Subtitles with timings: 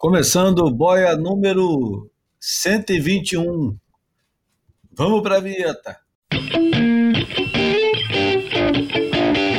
[0.00, 2.08] Começando o boia número
[2.38, 3.76] 121.
[4.92, 5.98] Vamos para a vinheta.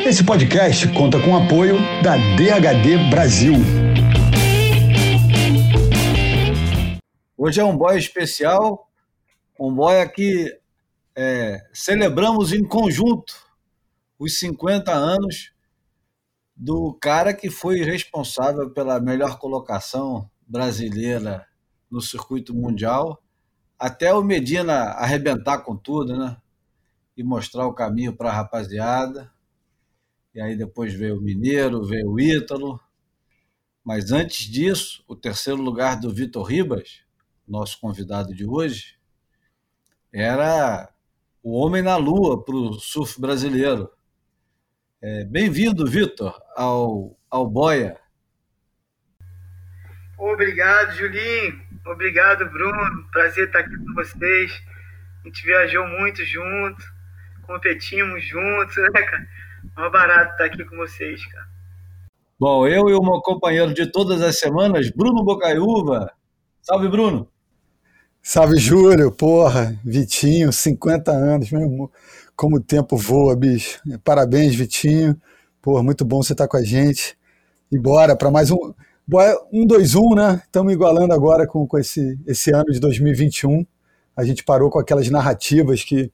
[0.08, 3.56] Esse podcast conta com o apoio da DHD Brasil.
[7.38, 8.90] Hoje é um boia especial,
[9.60, 10.58] um boia que
[11.18, 13.34] é, celebramos em conjunto
[14.18, 15.52] os 50 anos
[16.60, 21.48] do cara que foi responsável pela melhor colocação brasileira
[21.90, 23.24] no circuito mundial,
[23.80, 26.36] até o Medina arrebentar com tudo, né?
[27.16, 29.32] E mostrar o caminho para a rapaziada.
[30.36, 32.78] E aí depois veio o Mineiro, veio o Ítalo.
[33.82, 37.04] Mas antes disso, o terceiro lugar do Vitor Ribas,
[37.48, 39.00] nosso convidado de hoje,
[40.12, 40.94] era
[41.42, 43.90] o homem na lua para o surf brasileiro.
[45.02, 47.98] É, Bem-vindo, Vitor, ao, ao Boia.
[50.18, 51.58] Obrigado, Julinho.
[51.88, 53.08] Obrigado, Bruno.
[53.10, 54.52] Prazer estar aqui com vocês.
[55.24, 56.84] A gente viajou muito junto,
[57.48, 59.28] competimos juntos, né, cara?
[59.78, 61.48] É barato estar aqui com vocês, cara.
[62.38, 66.12] Bom, eu e o meu companheiro de todas as semanas, Bruno Bocaiúva.
[66.62, 67.30] Salve, Bruno.
[68.22, 69.14] Salve, Júlio.
[69.14, 71.92] Porra, Vitinho, 50 anos, meu irmão.
[72.40, 73.82] Como o tempo voa, bicho.
[74.02, 75.14] Parabéns, Vitinho.
[75.62, 77.18] Pô, muito bom você estar com a gente.
[77.70, 78.74] E bora para mais um.
[79.52, 80.42] Um, dois, um, né?
[80.46, 83.66] Estamos igualando agora com, com esse, esse ano de 2021.
[84.16, 86.10] A gente parou com aquelas narrativas que,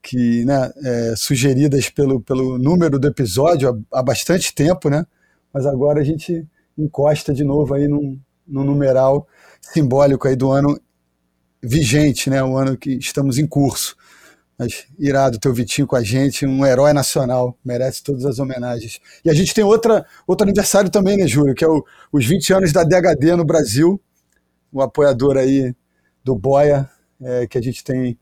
[0.00, 5.04] que né, é, sugeridas pelo, pelo número do episódio há, há, bastante tempo, né?
[5.52, 6.46] Mas agora a gente
[6.78, 9.26] encosta de novo aí num, num numeral
[9.60, 10.80] simbólico aí do ano
[11.60, 12.40] vigente, né?
[12.40, 13.96] O ano que estamos em curso.
[14.58, 18.98] Mas irado ter o Vitinho com a gente, um herói nacional, merece todas as homenagens.
[19.24, 21.54] E a gente tem outra, outro aniversário também, né, Júlio?
[21.54, 24.00] Que é o, os 20 anos da DHD no Brasil,
[24.72, 25.74] o apoiador aí
[26.24, 26.88] do Boia,
[27.20, 28.18] é, que a gente tem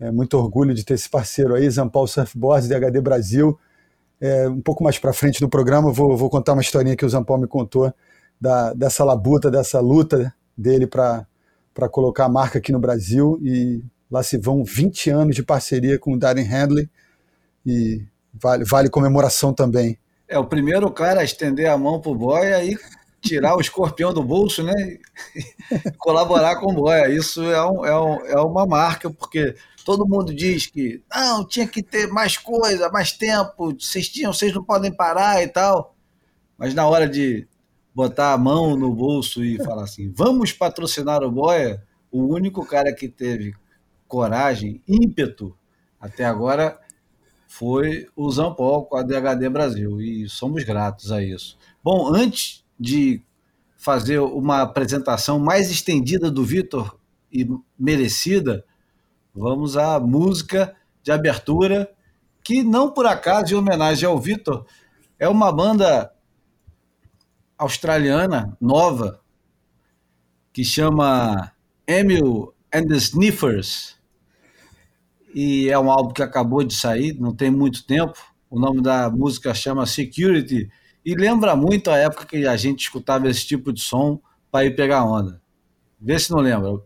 [0.00, 3.58] é, muito orgulho de ter esse parceiro aí, Zampal Surfboards, DHD Brasil.
[4.20, 7.08] É, um pouco mais para frente do programa, vou, vou contar uma historinha que o
[7.08, 7.92] Zampal me contou
[8.40, 11.26] da, dessa labuta, dessa luta dele para
[11.90, 16.14] colocar a marca aqui no Brasil e Lá se vão 20 anos de parceria com
[16.14, 16.88] o Darren Handley
[17.64, 18.02] e
[18.34, 19.98] vale, vale comemoração também.
[20.26, 22.76] É o primeiro cara a estender a mão pro Boia e
[23.20, 24.98] tirar o escorpião do bolso, né?
[25.98, 27.08] colaborar com o Boia.
[27.08, 29.54] Isso é, um, é, um, é uma marca, porque
[29.84, 34.52] todo mundo diz que não, tinha que ter mais coisa, mais tempo, vocês tinham, vocês
[34.54, 35.94] não podem parar e tal.
[36.56, 37.46] Mas na hora de
[37.94, 42.92] botar a mão no bolso e falar assim, vamos patrocinar o Boia, o único cara
[42.94, 43.54] que teve
[44.10, 45.56] coragem, ímpeto,
[46.00, 46.78] até agora
[47.46, 51.56] foi o Zampol com a DHD Brasil e somos gratos a isso.
[51.82, 53.22] Bom, antes de
[53.76, 56.98] fazer uma apresentação mais estendida do Vitor
[57.32, 58.64] e merecida,
[59.32, 61.90] vamos à música de abertura,
[62.42, 64.66] que não por acaso, em homenagem ao Vitor,
[65.18, 66.12] é uma banda
[67.56, 69.20] australiana nova
[70.52, 71.52] que chama
[71.86, 73.99] Emil and the Sniffers
[75.34, 78.18] e é um álbum que acabou de sair, não tem muito tempo.
[78.48, 80.70] O nome da música chama Security
[81.04, 84.20] e lembra muito a época que a gente escutava esse tipo de som
[84.50, 85.40] para ir pegar onda.
[86.00, 86.82] Vê se não lembra.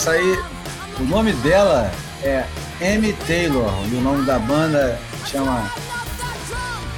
[0.00, 0.42] Essa aí,
[0.98, 1.92] o nome dela
[2.22, 2.46] é
[2.80, 5.70] Amy Taylor e o nome da banda chama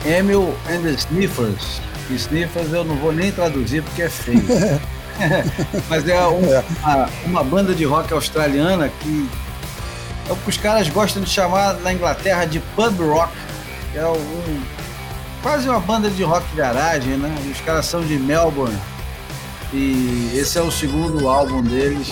[0.07, 1.81] Emil and the Sniffers.
[2.09, 4.45] E Sniffers eu não vou nem traduzir porque é feio.
[5.91, 6.27] Mas é, é.
[6.29, 9.29] Uma, uma, banda de rock australiana que
[10.29, 13.33] é o que os caras gostam de chamar na Inglaterra de pub rock.
[13.97, 14.63] É um,
[15.43, 17.35] quase uma banda de rock garagem, né?
[17.51, 18.79] Os caras são de Melbourne.
[19.73, 22.09] E esse é o segundo álbum deles.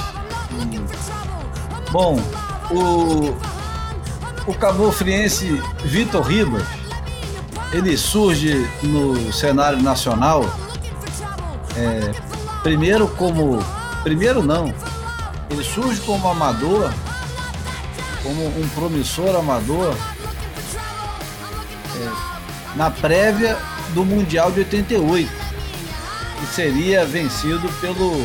[1.91, 2.21] Bom,
[2.71, 3.37] o,
[4.51, 6.67] o Cabo Friense Vitor Ribas,
[7.73, 10.45] ele surge no cenário nacional
[11.77, 12.13] é,
[12.63, 13.59] primeiro como.
[14.03, 14.73] Primeiro não.
[15.51, 16.93] Ele surge como amador,
[18.23, 19.95] como um promissor amador,
[21.97, 23.59] é, na prévia
[23.93, 25.31] do Mundial de 88,
[26.39, 28.25] que seria vencido pelo,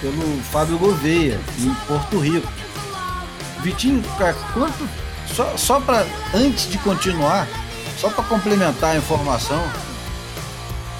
[0.00, 2.46] pelo Fábio Gouveia, em Porto Rico.
[3.62, 4.02] Vitinho,
[4.52, 4.88] quanto.
[5.26, 7.46] Só, só para antes de continuar,
[7.98, 9.62] só para complementar a informação,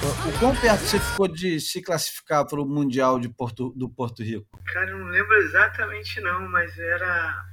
[0.01, 4.23] o quão perto você ficou de se classificar para o Mundial de Porto, do Porto
[4.23, 4.47] Rico?
[4.65, 7.43] Cara, eu não lembro exatamente não, mas era.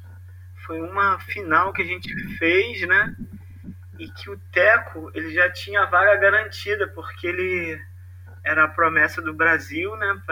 [0.66, 3.14] Foi uma final que a gente fez, né?
[3.98, 7.80] E que o Teco ele já tinha a vaga garantida, porque ele
[8.44, 10.22] era a promessa do Brasil, né?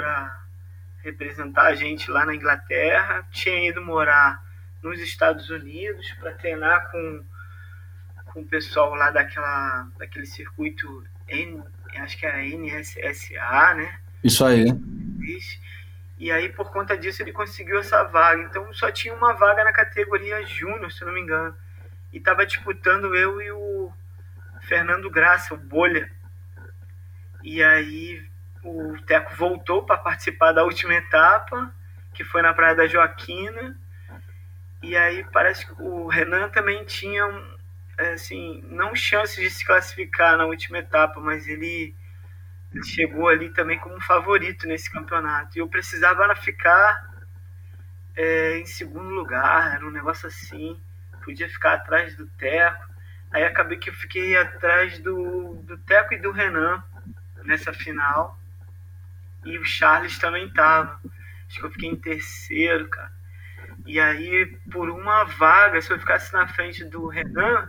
[1.05, 3.29] Representar a gente lá na Inglaterra.
[3.31, 4.43] Tinha ido morar
[4.83, 7.25] nos Estados Unidos para treinar com,
[8.27, 11.63] com o pessoal lá daquela, daquele circuito N,
[11.97, 14.01] acho que era NSSA, né?
[14.25, 14.67] Isso aí.
[16.19, 18.43] E aí, por conta disso, ele conseguiu essa vaga.
[18.43, 21.55] Então, só tinha uma vaga na categoria Júnior, se não me engano.
[22.13, 23.93] E tava disputando eu e o
[24.63, 26.11] Fernando Graça, o Bolha.
[27.43, 28.25] E aí,
[28.65, 31.73] o Teco voltou para participar da última etapa,
[32.15, 33.79] que foi na Praia da Joaquina.
[34.83, 37.25] E aí, parece que o Renan também tinha
[37.99, 41.95] é, assim, não chances de se classificar na última etapa, mas ele,
[42.73, 45.57] ele chegou ali também como favorito nesse campeonato.
[45.57, 47.09] E eu precisava ficar
[48.17, 50.81] é, em segundo lugar, era um negócio assim,
[51.25, 52.85] podia ficar atrás do Teco.
[53.31, 56.83] Aí acabei que eu fiquei atrás do, do Teco e do Renan
[57.45, 58.39] nessa final.
[59.45, 61.01] E o Charles também tava.
[61.47, 63.13] Acho que eu fiquei em terceiro, cara.
[63.87, 67.69] E aí, por uma vaga, se eu ficasse na frente do Renan,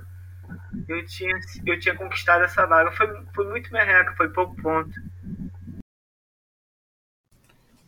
[0.87, 2.91] eu tinha, eu tinha conquistado essa vaga.
[2.91, 4.91] Foi, foi muito merreca, foi pouco ponto.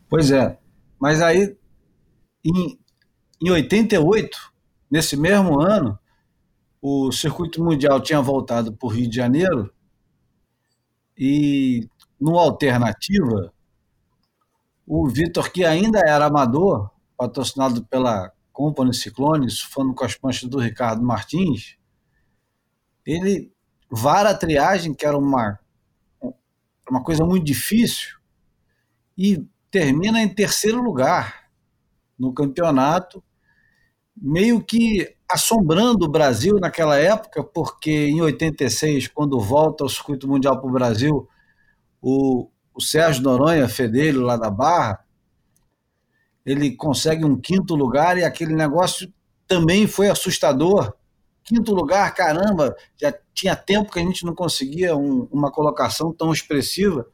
[0.10, 0.58] Pois é.
[1.00, 1.58] Mas aí,
[2.44, 2.80] em,
[3.42, 4.54] em 88,
[4.90, 5.98] nesse mesmo ano,
[6.82, 9.74] o circuito mundial tinha voltado para o Rio de Janeiro
[11.18, 11.88] e,
[12.20, 13.54] no Alternativa,
[14.88, 20.58] o Vitor, que ainda era amador, patrocinado pela Company Ciclone, surfando com as panchas do
[20.58, 21.78] Ricardo Martins,
[23.06, 23.52] ele
[23.92, 25.60] vara a triagem, que era uma,
[26.90, 28.18] uma coisa muito difícil,
[29.18, 31.50] e termina em terceiro lugar
[32.18, 33.22] no campeonato,
[34.16, 40.60] meio que assombrando o Brasil naquela época, porque em 86, quando volta o circuito mundial
[40.60, 41.28] para o Brasil,
[42.02, 45.04] o, o Sérgio Noronha, fedelho lá da Barra,
[46.46, 49.12] ele consegue um quinto lugar e aquele negócio
[49.48, 50.94] também foi assustador,
[51.48, 56.34] Quinto lugar, caramba, já tinha tempo que a gente não conseguia um, uma colocação tão
[56.34, 57.08] expressiva.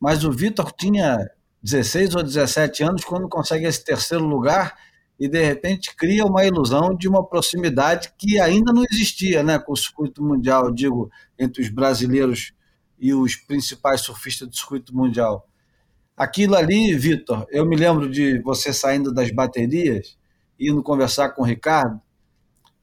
[0.00, 1.18] Mas o Vitor tinha
[1.62, 4.76] 16 ou 17 anos quando consegue esse terceiro lugar
[5.20, 9.72] e de repente cria uma ilusão de uma proximidade que ainda não existia, né, com
[9.72, 11.08] o circuito mundial, digo,
[11.38, 12.52] entre os brasileiros
[12.98, 15.48] e os principais surfistas do circuito mundial.
[16.16, 20.16] Aquilo ali, Vitor, eu me lembro de você saindo das baterias,
[20.58, 22.00] indo conversar com o Ricardo,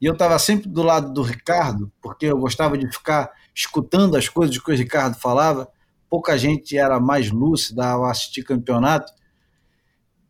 [0.02, 4.28] e eu estava sempre do lado do Ricardo, porque eu gostava de ficar escutando as
[4.28, 5.70] coisas que o Ricardo falava.
[6.10, 9.14] Pouca gente era mais lúcida ao assistir campeonato.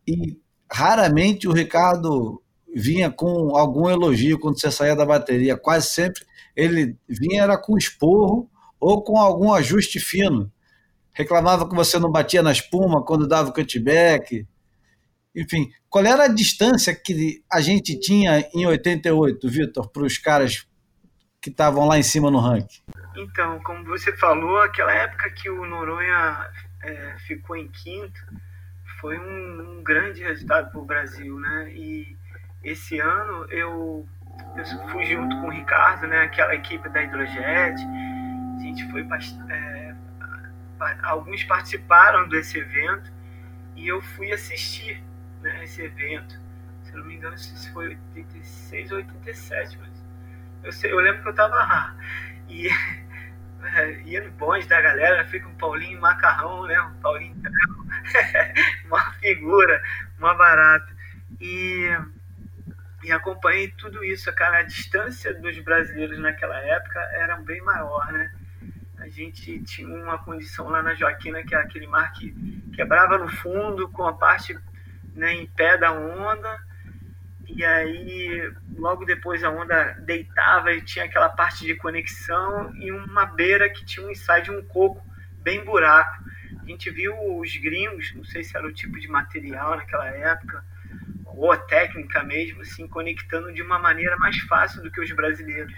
[0.06, 0.38] E
[0.70, 2.42] raramente o Ricardo
[2.74, 5.56] vinha com algum elogio quando você saía da bateria.
[5.56, 6.22] Quase sempre
[6.54, 8.50] ele vinha era com esporro
[8.82, 10.50] ou com algum ajuste fino.
[11.12, 14.46] Reclamava que você não batia na espuma quando dava o cutback,
[15.34, 20.66] enfim, qual era a distância que a gente tinha em 88, Vitor, para os caras
[21.40, 22.82] que estavam lá em cima no ranking?
[23.16, 26.50] Então, como você falou, aquela época que o Noronha
[26.82, 28.20] é, ficou em quinto
[29.00, 31.72] foi um, um grande resultado para o Brasil, né?
[31.74, 32.16] E
[32.62, 34.06] esse ano eu,
[34.56, 36.22] eu fui junto com o Ricardo, né?
[36.22, 37.74] Aquela equipe da Hidrojet,
[38.62, 39.06] gente foi
[39.50, 39.94] é,
[41.02, 43.12] alguns participaram desse evento
[43.76, 45.02] e eu fui assistir
[45.62, 46.40] esse evento.
[46.84, 49.90] Se eu não me engano, se foi 86 ou 87, mas
[50.62, 51.96] eu, sei, eu lembro que eu tava.
[52.48, 52.68] E
[53.62, 56.78] é, ia no bonde da galera, com o Paulinho Macarrão, né?
[56.80, 57.36] O Paulinho
[58.86, 59.82] uma figura,
[60.18, 60.92] uma barata.
[61.40, 61.88] E,
[63.02, 64.58] e acompanhei tudo isso, cara.
[64.58, 68.32] A distância dos brasileiros naquela época era bem maior, né?
[69.02, 72.32] A gente tinha uma condição lá na Joaquina, que é aquele mar que
[72.72, 74.56] quebrava no fundo, com a parte
[75.12, 76.60] né, em pé da onda.
[77.48, 83.26] E aí, logo depois, a onda deitava e tinha aquela parte de conexão e uma
[83.26, 85.04] beira que tinha um ensaio de um coco
[85.42, 86.22] bem buraco.
[86.62, 90.64] A gente viu os gringos, não sei se era o tipo de material naquela época,
[91.26, 95.74] ou a técnica mesmo, assim, conectando de uma maneira mais fácil do que os brasileiros.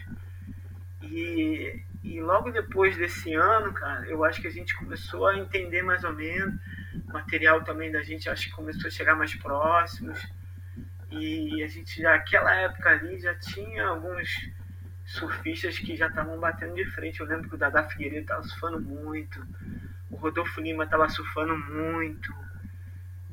[1.03, 5.83] E, e logo depois desse ano, cara, eu acho que a gente começou a entender
[5.83, 6.55] mais ou menos.
[7.09, 10.21] O material também da gente acho que começou a chegar mais próximos.
[11.11, 14.51] E a gente já, naquela época ali, já tinha alguns
[15.07, 17.21] surfistas que já estavam batendo de frente.
[17.21, 19.43] Eu lembro que o Dada Figueiredo estava surfando muito,
[20.11, 22.35] o Rodolfo Lima estava surfando muito,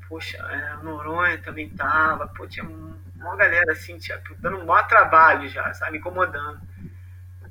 [0.08, 4.88] poxa, é, a Noronha também estava, pô, tinha uma galera assim, tinha, dando um maior
[4.88, 6.62] trabalho já, sabe, incomodando.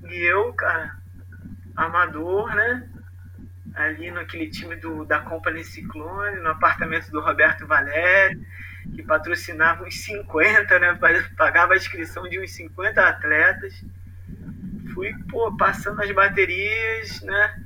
[0.09, 1.00] E eu, cara,
[1.81, 2.89] amador, né?
[3.75, 8.41] Ali naquele time do, da Company Ciclone, no apartamento do Roberto Valério,
[8.95, 10.99] que patrocinava uns 50, né?
[11.37, 13.85] Pagava a inscrição de uns 50 atletas.
[14.93, 17.63] Fui, pô, passando as baterias, né?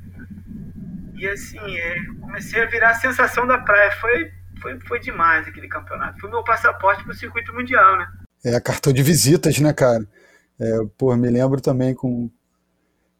[1.14, 3.90] E assim, é, comecei a virar a sensação da praia.
[3.92, 4.30] Foi,
[4.60, 6.20] foi, foi demais aquele campeonato.
[6.20, 8.08] Foi meu passaporte para o circuito mundial, né?
[8.44, 10.06] É, cartão de visitas, né, cara?
[10.60, 12.30] É, pô, me lembro também com,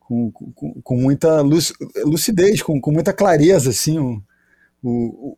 [0.05, 0.31] com,
[0.83, 4.23] com, muita lucidez, com, com muita clareza, assim, o,
[4.83, 5.37] o,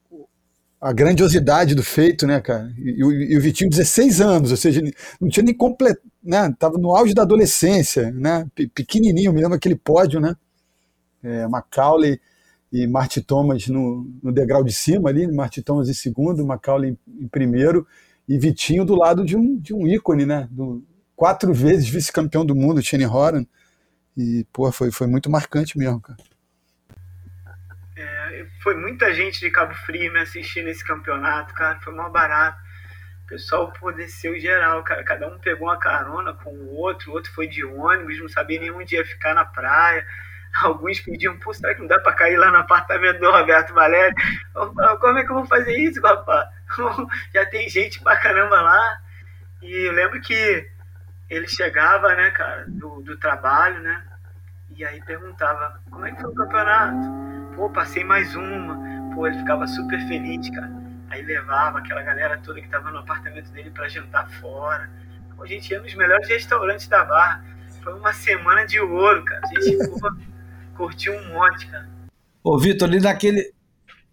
[0.80, 2.72] a grandiosidade do feito, né, cara?
[2.76, 4.82] E, e, e, o Vitinho, 16 anos, ou seja,
[5.20, 6.54] não tinha nem completo, né?
[6.58, 8.46] Tava no auge da adolescência, né?
[8.74, 10.34] Pequenininho, me lembro aquele pódio, né?
[11.22, 12.20] É, Macaulay
[12.72, 17.24] e Marty Thomas no, no degrau de cima ali, Marty Thomas em segundo, Macaulay em,
[17.24, 17.86] em primeiro,
[18.28, 20.48] e Vitinho do lado de um, de um ícone, né?
[20.50, 20.84] Do,
[21.16, 23.46] quatro vezes vice-campeão do mundo, Shane Horan.
[24.16, 26.18] E, pô, foi, foi muito marcante mesmo, cara.
[27.96, 31.78] É, foi muita gente de Cabo Frio me assistindo esse campeonato, cara.
[31.80, 32.58] Foi mó barato.
[33.24, 35.04] O pessoal pô, desceu geral, cara.
[35.04, 38.60] Cada um pegou uma carona com o outro, o outro foi de ônibus, não sabia
[38.60, 40.06] nem onde ia ficar na praia.
[40.62, 44.14] Alguns pediam, pô, será que não dá pra cair lá no apartamento do Roberto Valério?
[44.54, 46.48] Eu falava, como é que eu vou fazer isso, rapaz?
[47.34, 49.00] Já tem gente pra caramba lá.
[49.60, 50.70] E eu lembro que
[51.28, 54.04] ele chegava, né, cara, do, do trabalho, né?
[54.76, 57.08] E aí perguntava, como é que foi o campeonato?
[57.54, 59.14] Pô, passei mais uma.
[59.14, 60.70] Pô, ele ficava super feliz, cara.
[61.08, 64.90] Aí levava aquela galera toda que tava no apartamento dele para jantar fora.
[65.34, 67.44] Pô, a gente ia nos melhores restaurantes da Barra.
[67.82, 69.40] Foi uma semana de ouro, cara.
[69.44, 70.10] A gente pô,
[70.76, 71.88] curtiu um monte, cara.
[72.44, 73.52] Ô, Vitor, ali naquele,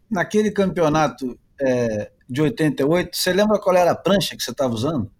[0.09, 5.11] naquele campeonato é, de 88, você lembra qual era a prancha que você estava usando?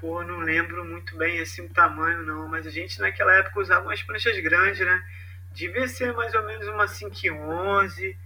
[0.00, 3.86] Pô, não lembro muito bem assim o tamanho não, mas a gente naquela época usava
[3.86, 5.04] umas pranchas grandes, né?
[5.52, 8.16] Devia ser mais ou menos uma 511.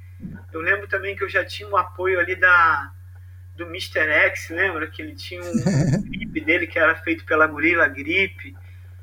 [0.52, 2.92] Eu lembro também que eu já tinha o um apoio ali da
[3.56, 4.08] do Mr.
[4.08, 4.86] X, lembra?
[4.86, 5.52] Que ele tinha um
[6.08, 8.56] grip dele que era feito pela Gorilla Grip.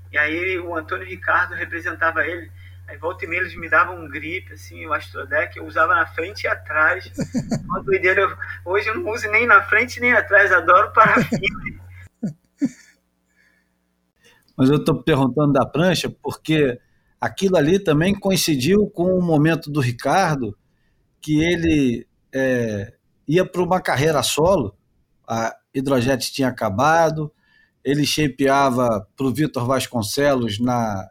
[0.09, 2.49] E aí o Antônio Ricardo representava ele.
[2.87, 6.05] Aí volta e meia eles me davam um grip, assim, o Astrodeck, eu usava na
[6.05, 7.11] frente e atrás.
[7.65, 8.21] Uma doideira.
[8.21, 11.41] Eu, hoje eu não uso nem na frente nem atrás, adoro parafina.
[14.61, 16.79] mas eu estou perguntando da prancha porque
[17.19, 20.55] aquilo ali também coincidiu com o momento do Ricardo,
[21.19, 22.93] que ele é,
[23.27, 24.77] ia para uma carreira solo,
[25.27, 27.33] a Hidrojet tinha acabado,
[27.83, 31.09] ele shapeava para o Vitor Vasconcelos na,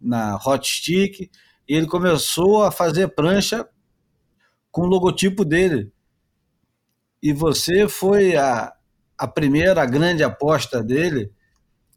[0.00, 1.30] na Hot Stick,
[1.68, 3.64] e ele começou a fazer prancha
[4.72, 5.92] com o logotipo dele.
[7.22, 8.72] E você foi a,
[9.16, 11.30] a primeira grande aposta dele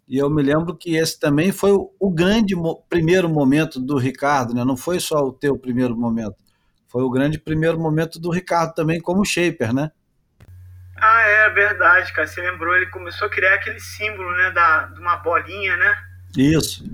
[0.07, 4.53] e eu me lembro que esse também foi o, grande mo primeiro momento do Ricardo,
[4.53, 4.63] né?
[4.63, 6.35] Não foi só o teu primeiro momento.
[6.87, 9.91] Foi o grande primeiro momento do Ricardo também como shaper, né?
[10.95, 12.27] Ah, é verdade, cara.
[12.27, 14.51] Você lembrou, ele começou a criar aquele símbolo, né?
[14.51, 15.97] Da, de uma bolinha, né?
[16.37, 16.85] Isso.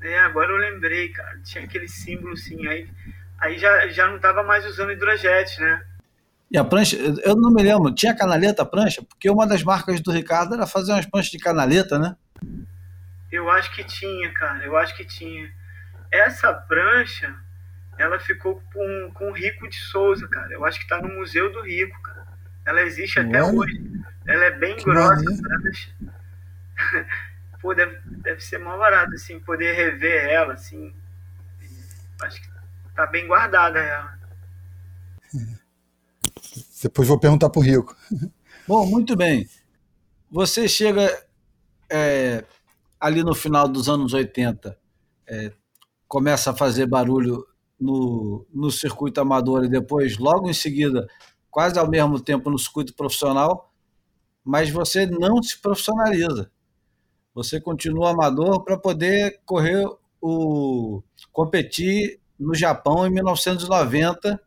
[0.00, 1.38] É, agora eu lembrei, cara.
[1.44, 2.66] Tinha aquele símbolo, sim.
[2.68, 2.88] Aí,
[3.38, 5.84] aí já, já não estava mais usando hidrojete, né?
[6.50, 9.02] E a prancha, eu não me lembro, tinha canaleta a prancha?
[9.02, 12.16] Porque uma das marcas do Ricardo era fazer umas pranchas de canaleta, né?
[13.30, 15.48] Eu acho que tinha, cara, eu acho que tinha.
[16.10, 17.32] Essa prancha,
[17.96, 20.52] ela ficou com, com o Rico de Souza, cara.
[20.52, 22.26] Eu acho que tá no Museu do Rico, cara.
[22.66, 23.80] Ela existe até hoje.
[24.26, 25.22] Ela é bem que grossa,
[27.62, 30.92] Pô, deve, deve ser mal barato, assim, poder rever ela, assim.
[32.22, 32.48] Acho que
[32.96, 34.18] tá bem guardada ela.
[36.82, 37.96] Depois vou perguntar pro Rico.
[38.66, 39.48] Bom, muito bem.
[40.30, 41.10] Você chega
[41.90, 42.44] é,
[42.98, 44.78] ali no final dos anos 80,
[45.26, 45.52] é,
[46.06, 47.46] começa a fazer barulho
[47.80, 51.06] no, no circuito amador e depois, logo em seguida,
[51.50, 53.72] quase ao mesmo tempo no circuito profissional,
[54.44, 56.50] mas você não se profissionaliza.
[57.34, 59.84] Você continua amador para poder correr
[60.20, 64.40] o competir no Japão em 1990,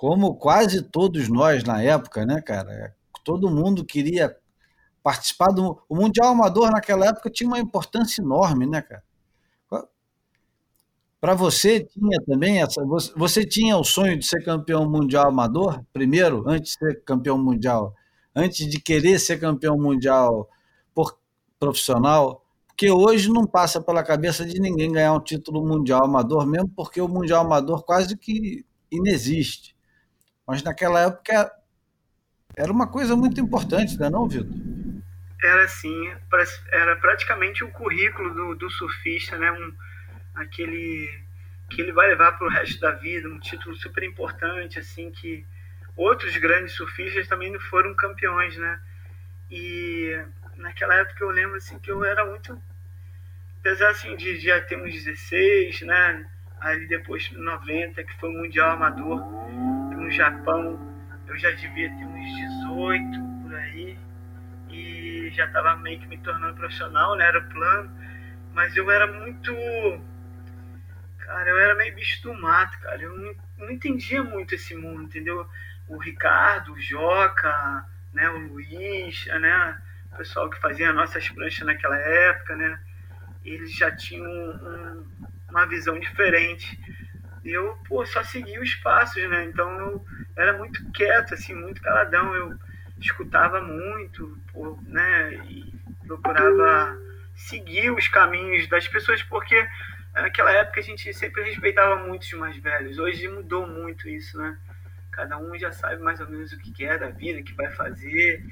[0.00, 2.96] como quase todos nós na época, né, cara?
[3.22, 4.34] Todo mundo queria
[5.02, 9.02] participar do o mundial amador naquela época tinha uma importância enorme, né, cara?
[11.20, 12.82] Para você tinha também essa.
[13.14, 17.94] Você, tinha o sonho de ser campeão mundial amador primeiro, antes de ser campeão mundial,
[18.34, 20.48] antes de querer ser campeão mundial
[20.94, 21.18] por
[21.58, 26.70] profissional, porque hoje não passa pela cabeça de ninguém ganhar um título mundial amador, mesmo
[26.74, 29.78] porque o mundial amador quase que inexiste.
[30.50, 31.52] Mas naquela época
[32.56, 34.52] era uma coisa muito importante, não é não, Vitor?
[35.40, 36.12] Era assim,
[36.72, 39.52] era praticamente o currículo do, do surfista, né?
[39.52, 39.72] Um,
[40.34, 41.08] aquele
[41.70, 45.46] que ele vai levar para o resto da vida, um título super importante, assim, que
[45.96, 48.80] outros grandes surfistas também não foram campeões, né?
[49.48, 50.20] E
[50.56, 52.60] naquela época eu lembro, assim, que eu era muito,
[53.60, 56.28] apesar, assim, de já ter uns 16, né?
[56.58, 59.22] Ali depois, 90, que foi o Mundial Amador
[60.00, 60.78] no Japão,
[61.26, 63.98] eu já devia ter uns 18, por aí,
[64.70, 67.26] e já estava meio que me tornando profissional, né?
[67.26, 67.90] Era o plano,
[68.52, 69.52] mas eu era muito
[71.30, 73.00] Cara, eu era meio bicho do mato, cara.
[73.00, 75.48] Eu não, não entendia muito esse mundo, entendeu?
[75.86, 79.80] O Ricardo, o Joca, né, o Luiz, né,
[80.12, 82.80] o pessoal que fazia nossas pranchas naquela época, né,
[83.44, 85.06] eles já tinham um,
[85.50, 86.76] uma visão diferente.
[87.44, 89.44] Eu, pô, só seguia os passos, né?
[89.44, 90.04] Então eu
[90.36, 92.34] era muito quieto, assim, muito caladão.
[92.34, 92.58] Eu
[93.00, 95.72] escutava muito, pô, né, e
[96.06, 96.98] procurava
[97.34, 99.66] seguir os caminhos das pessoas, porque
[100.12, 102.98] naquela época a gente sempre respeitava muito os mais velhos.
[102.98, 104.58] Hoje mudou muito isso, né?
[105.10, 107.70] Cada um já sabe mais ou menos o que quer da vida, o que vai
[107.70, 108.44] fazer.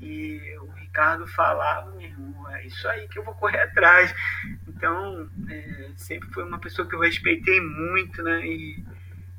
[0.00, 0.40] E
[0.88, 4.14] Ricardo falava, meu irmão, é isso aí que eu vou correr atrás.
[4.66, 8.44] Então, é, sempre foi uma pessoa que eu respeitei muito, né?
[8.46, 8.84] E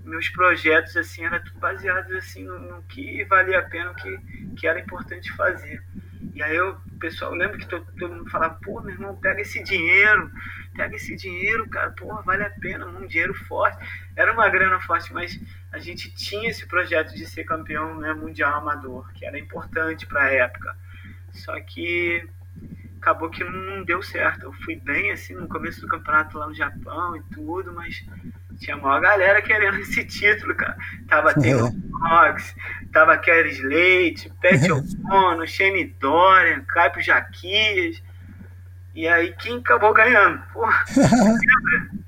[0.01, 4.17] meus projetos, assim, eram tudo baseados, assim, no, no que valia a pena, o que,
[4.55, 5.83] que era importante fazer.
[6.33, 9.63] E aí eu, pessoal, lembra que todo, todo mundo falava, pô, meu irmão, pega esse
[9.63, 10.31] dinheiro,
[10.75, 13.77] pega esse dinheiro, cara, porra, vale a pena, um dinheiro forte.
[14.15, 15.37] Era uma grana forte, mas
[15.71, 20.23] a gente tinha esse projeto de ser campeão né, mundial amador, que era importante para
[20.23, 20.77] a época.
[21.33, 22.23] Só que
[23.01, 24.43] acabou que não deu certo.
[24.43, 28.03] Eu fui bem assim no começo do campeonato lá no Japão e tudo, mas
[28.59, 30.77] tinha uma galera querendo esse título, cara.
[31.07, 31.71] Tava Taylor.
[31.99, 32.55] Fox,
[32.93, 38.01] tava Kerry Slate, Pat O'Connor, Shane Dorian, Caio Jaquias.
[38.95, 40.41] E aí quem acabou ganhando?
[40.53, 40.83] Porra,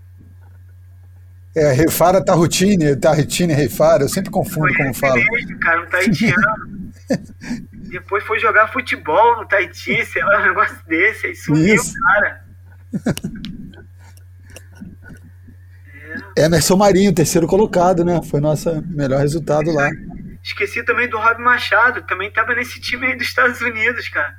[1.53, 5.15] É, Reifara Tarrutini, Tarrutini Reifara, eu sempre confundo foi como fala.
[5.15, 6.91] Mesmo, cara, um taitiano.
[7.91, 11.93] Depois foi jogar futebol no Tahiti, sei lá, um negócio desse, aí sumiu, Isso.
[12.01, 12.45] cara.
[16.37, 16.45] É.
[16.45, 18.21] Emerson Marinho, terceiro colocado, né?
[18.23, 19.89] Foi nosso melhor resultado lá.
[20.41, 24.35] Esqueci também do Rob Machado, também estava nesse time aí dos Estados Unidos, cara.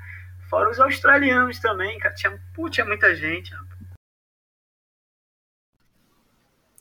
[0.49, 2.15] Fora os australianos também, cara.
[2.15, 3.73] Tinha, pô, tinha muita gente, rapaz.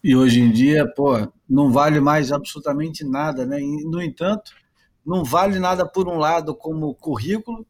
[0.03, 3.61] E hoje em dia, pô, não vale mais absolutamente nada, né?
[3.61, 4.53] E, no entanto,
[5.05, 7.65] não vale nada por um lado como currículo,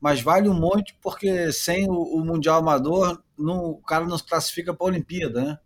[0.00, 4.26] mas vale um monte porque sem o, o Mundial Amador, não, o cara não se
[4.26, 5.58] classifica para a Olimpíada, né?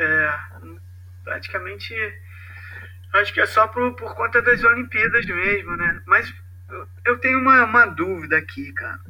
[0.00, 0.32] É,
[1.24, 1.94] praticamente,
[3.14, 6.02] acho que é só por, por conta das Olimpíadas mesmo, né?
[6.06, 6.32] Mas
[7.04, 9.00] eu tenho uma, uma dúvida aqui, cara.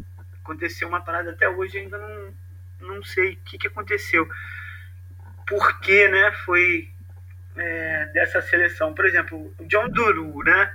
[0.43, 2.35] Aconteceu uma parada até hoje, ainda não,
[2.95, 4.29] não sei o que, que aconteceu.
[5.47, 6.91] Por que, né, foi
[7.59, 8.95] é, dessa seleção?
[8.95, 10.73] Por exemplo, o John Duru, né?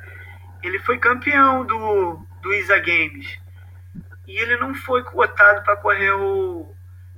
[0.62, 3.28] Ele foi campeão do, do ISA Games.
[4.28, 6.74] E ele não foi cotado para correr o,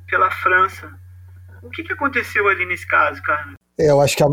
[0.08, 0.90] pela França.
[1.62, 3.54] O que, que aconteceu ali nesse caso, cara?
[3.78, 4.28] É, eu acho que a,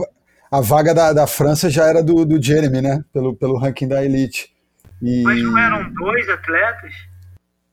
[0.51, 3.05] a vaga da, da França já era do, do Jeremy, né?
[3.12, 4.51] Pelo, pelo ranking da Elite.
[5.01, 5.23] E...
[5.23, 6.95] Mas não eram dois atletas?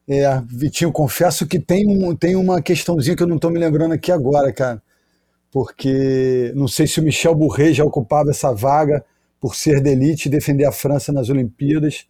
[0.08, 3.94] É, Vitinho, confesso que tem, um, tem uma questãozinha que eu não estou me lembrando
[3.94, 4.82] aqui agora, cara.
[5.52, 9.04] Porque não sei se o Michel Bourret já ocupava essa vaga,
[9.40, 12.08] por ser de elite e defender a França nas Olimpíadas.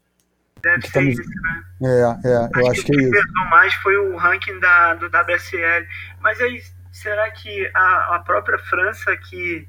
[0.61, 1.63] Deve ser isso, né?
[1.81, 3.09] É, é, eu acho, acho que, que é isso.
[3.09, 5.87] O que pesou mais foi o ranking da, do WSL.
[6.19, 9.67] Mas aí, será que a, a própria França que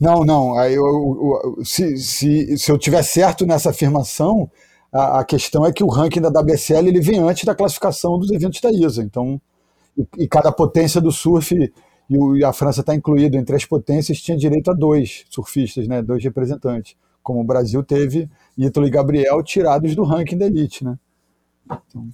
[0.00, 0.58] Não, não.
[0.58, 4.50] Aí eu, eu, se, se, se eu tiver certo nessa afirmação,
[4.94, 8.30] a, a, questão é que o ranking da WSL ele vem antes da classificação dos
[8.30, 9.02] eventos da ISA.
[9.02, 9.40] Então,
[9.98, 11.52] e, e cada potência do surf,
[12.08, 15.88] e, o, e a França está incluída entre as potências, tinha direito a dois surfistas,
[15.88, 16.94] né, dois representantes.
[17.24, 20.84] Como o Brasil teve Ítalo e Gabriel tirados do ranking da elite.
[20.84, 20.96] Né?
[21.64, 22.08] Então,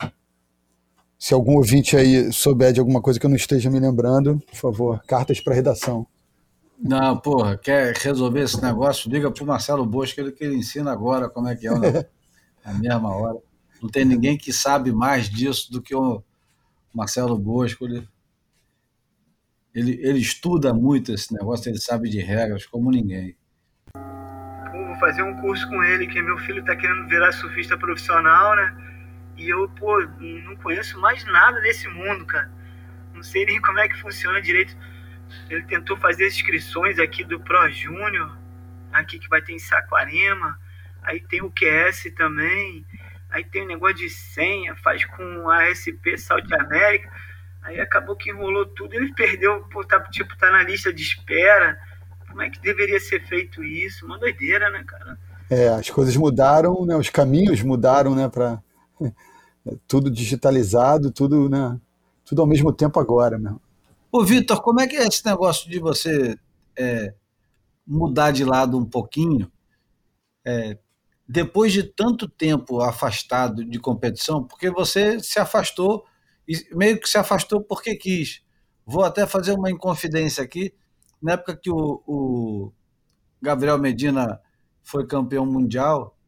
[1.18, 4.56] se algum ouvinte aí souber de alguma coisa que eu não esteja me lembrando, por
[4.56, 6.06] favor, cartas para redação.
[6.82, 9.10] Não, porra, quer resolver esse negócio?
[9.10, 11.70] Liga pro Marcelo Bosco, ele que ele ensina agora como é que é
[12.64, 13.38] na mesma hora.
[13.83, 16.23] Não tem ninguém que sabe mais disso do que o
[16.94, 17.85] Marcelo Bosco.
[17.85, 18.09] Ele,
[19.75, 23.37] ele, ele estuda muito esse negócio, ele sabe de regras como ninguém.
[23.94, 28.77] Vou fazer um curso com ele, que meu filho tá querendo virar surfista profissional, né?
[29.37, 32.51] E eu, pô, não conheço mais nada desse mundo, cara.
[33.14, 34.77] Não sei nem como é que funciona direito
[35.49, 38.37] ele tentou fazer inscrições aqui do Pro Júnior,
[38.92, 40.59] aqui que vai ter em Saquarema.
[41.02, 42.84] Aí tem o QS também.
[43.30, 47.10] Aí tem o negócio de senha, faz com a SP Saúde América.
[47.62, 51.78] Aí acabou que enrolou tudo, ele perdeu, pô, tá, tipo, tá na lista de espera.
[52.28, 54.06] Como é que deveria ser feito isso?
[54.06, 55.18] Uma doideira, né, cara?
[55.48, 56.96] É, as coisas mudaram, né?
[56.96, 58.62] Os caminhos mudaram, né, para
[59.86, 61.78] tudo digitalizado, tudo, né?
[62.24, 63.60] Tudo ao mesmo tempo agora, mesmo.
[64.12, 66.36] Ô, Vitor, como é que é esse negócio de você
[66.76, 67.14] é,
[67.86, 69.50] mudar de lado um pouquinho?
[70.44, 70.78] É,
[71.32, 76.04] depois de tanto tempo afastado de competição, porque você se afastou,
[76.74, 78.42] meio que se afastou porque quis.
[78.84, 80.74] Vou até fazer uma inconfidência aqui.
[81.22, 82.72] Na época que o, o
[83.40, 84.40] Gabriel Medina
[84.82, 86.18] foi campeão mundial,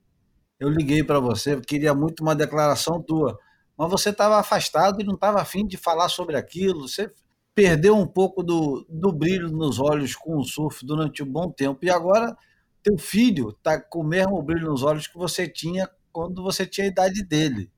[0.61, 3.37] eu liguei para você, queria muito uma declaração tua,
[3.77, 6.87] mas você estava afastado e não estava afim de falar sobre aquilo.
[6.87, 7.11] Você
[7.57, 11.85] perdeu um pouco do, do brilho nos olhos com o surf durante um bom tempo.
[11.85, 12.37] E agora
[12.83, 16.87] teu filho está com o mesmo brilho nos olhos que você tinha quando você tinha
[16.87, 17.71] a idade dele.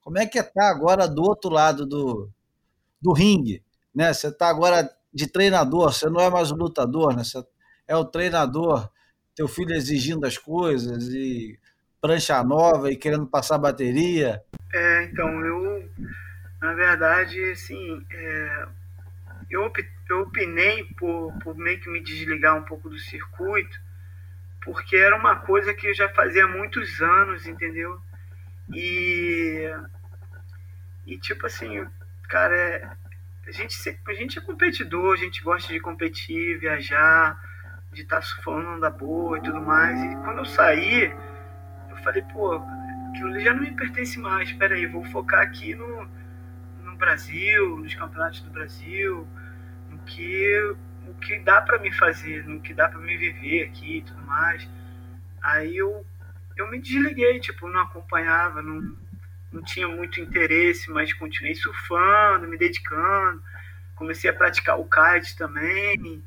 [0.00, 2.30] Como é que está agora do outro lado do,
[3.00, 3.62] do ringue?
[3.94, 4.12] Né?
[4.12, 7.24] Você está agora de treinador, você não é mais o lutador, né?
[7.24, 7.42] você
[7.88, 8.88] é o treinador,
[9.34, 11.58] teu filho exigindo as coisas e
[12.00, 14.42] prancha nova e querendo passar bateria.
[14.72, 15.90] É, então, eu,
[16.60, 18.66] na verdade, assim, é,
[19.50, 19.72] eu,
[20.10, 23.76] eu opinei por, por meio que me desligar um pouco do circuito,
[24.66, 27.98] porque era uma coisa que eu já fazia muitos anos, entendeu?
[28.74, 29.70] E,
[31.06, 31.86] e tipo assim,
[32.28, 32.90] cara, é,
[33.46, 37.40] a, gente, a gente é competidor, a gente gosta de competir, viajar,
[37.92, 40.02] de estar tá surfando da boa e tudo mais.
[40.02, 41.14] E quando eu saí,
[41.88, 42.60] eu falei, pô,
[43.10, 46.08] aquilo já não me pertence mais, espera aí, vou focar aqui no
[46.82, 49.28] no Brasil, nos campeonatos do Brasil,
[49.90, 50.76] no que
[51.08, 54.22] o que dá para me fazer, no que dá para me viver aqui e tudo
[54.22, 54.68] mais.
[55.42, 56.04] Aí eu
[56.56, 58.96] eu me desliguei, tipo, não acompanhava, não
[59.52, 63.42] não tinha muito interesse, mas continuei surfando, me dedicando.
[63.94, 66.22] Comecei a praticar o kite também.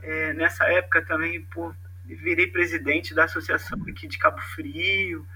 [0.00, 5.26] É, nessa época também, pô, virei presidente da associação aqui de Cabo Frio.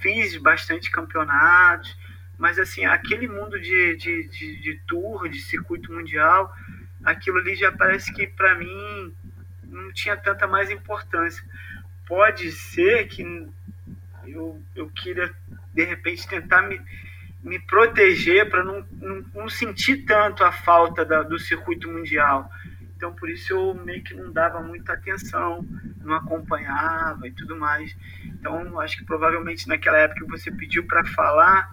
[0.00, 1.96] Fiz bastante campeonatos
[2.38, 6.54] mas assim, aquele mundo de, de, de, de tour, de circuito mundial,
[7.06, 9.14] aquilo ali já parece que para mim
[9.62, 11.42] não tinha tanta mais importância.
[12.06, 13.22] Pode ser que
[14.26, 15.32] eu, eu queira,
[15.72, 16.80] de repente, tentar me,
[17.42, 22.50] me proteger para não, não, não, sentir tanto a falta da, do circuito mundial.
[22.96, 25.64] Então, por isso eu meio que não dava muita atenção,
[26.02, 27.94] não acompanhava e tudo mais.
[28.24, 31.70] Então, acho que provavelmente naquela época que você pediu para falar,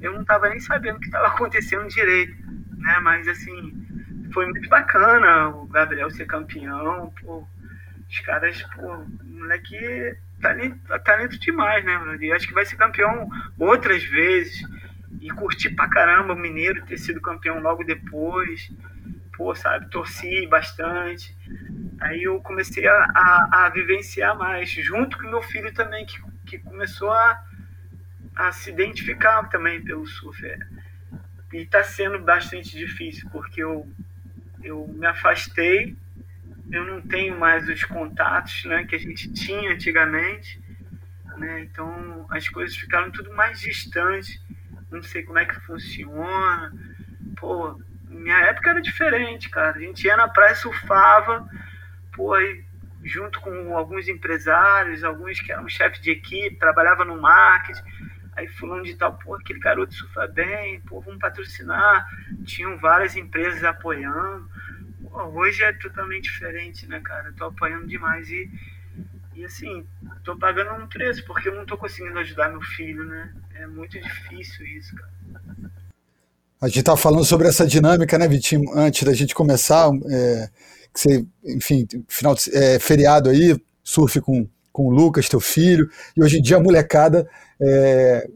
[0.00, 2.36] eu não estava nem sabendo o que estava acontecendo direito,
[2.76, 3.00] né?
[3.00, 3.85] Mas assim,
[4.32, 7.46] foi muito bacana o Gabriel ser campeão, pô,
[8.08, 12.22] os caras, pô, moleque talento, talento demais, né, mano?
[12.22, 14.62] E acho que vai ser campeão outras vezes.
[15.20, 18.70] E curti pra caramba o Mineiro ter sido campeão logo depois.
[19.36, 21.36] Pô, sabe, torci bastante.
[22.00, 26.58] Aí eu comecei a, a, a vivenciar mais, junto com meu filho também, que, que
[26.58, 27.42] começou a,
[28.34, 30.46] a se identificar também pelo surf.
[30.46, 30.58] É.
[31.52, 33.88] E está sendo bastante difícil, porque eu,
[34.66, 35.96] eu me afastei,
[36.70, 40.60] eu não tenho mais os contatos né, que a gente tinha antigamente,
[41.36, 44.40] né, então as coisas ficaram tudo mais distantes,
[44.90, 46.72] não sei como é que funciona.
[47.36, 49.76] Pô, minha época era diferente, cara.
[49.76, 51.48] A gente ia na praia, surfava,
[52.14, 52.64] pô, aí,
[53.04, 57.82] junto com alguns empresários, alguns que eram chefes de equipe, trabalhava no marketing.
[58.34, 62.06] Aí fulano de tal, pô, aquele garoto surfa bem, pô, vamos patrocinar.
[62.44, 64.48] Tinham várias empresas apoiando.
[65.24, 67.28] Hoje é totalmente diferente, né, cara?
[67.28, 68.50] Eu tô apoiando demais e,
[69.34, 69.86] e assim,
[70.24, 73.34] tô pagando um preço, porque eu não tô conseguindo ajudar meu filho, né?
[73.54, 75.10] É muito difícil isso, cara.
[76.60, 80.48] A gente estava falando sobre essa dinâmica, né, Vitinho, antes da gente começar, é,
[80.92, 85.90] que você, enfim, final de, é, feriado aí, surf com, com o Lucas, teu filho,
[86.16, 87.28] e hoje em dia a molecada
[87.60, 88.28] é,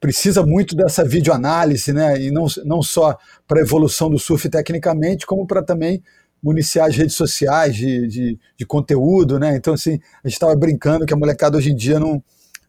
[0.00, 5.26] precisa muito dessa videoanálise, né, e não, não só para a evolução do surf tecnicamente,
[5.26, 6.02] como para também
[6.42, 11.06] municiar as redes sociais de, de, de, conteúdo, né, então assim, a gente estava brincando
[11.06, 12.22] que a molecada hoje em dia não,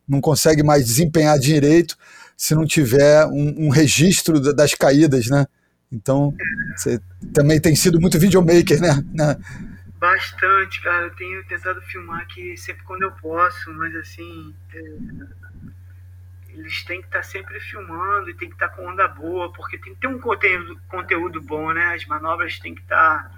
[0.08, 1.98] não consegue mais desempenhar direito,
[2.38, 5.46] se não tiver um, um registro das caídas, né?
[5.92, 6.34] Então,
[6.76, 7.00] você
[7.34, 9.04] também tem sido muito videomaker, né?
[10.00, 11.06] Bastante, cara.
[11.06, 14.54] Eu tenho tentado filmar aqui sempre quando eu posso, mas assim.
[14.74, 15.43] É...
[16.54, 19.94] Eles têm que estar sempre filmando e tem que estar com onda boa, porque tem
[19.94, 21.94] que ter um conteúdo, conteúdo bom, né?
[21.96, 23.32] As manobras têm que estar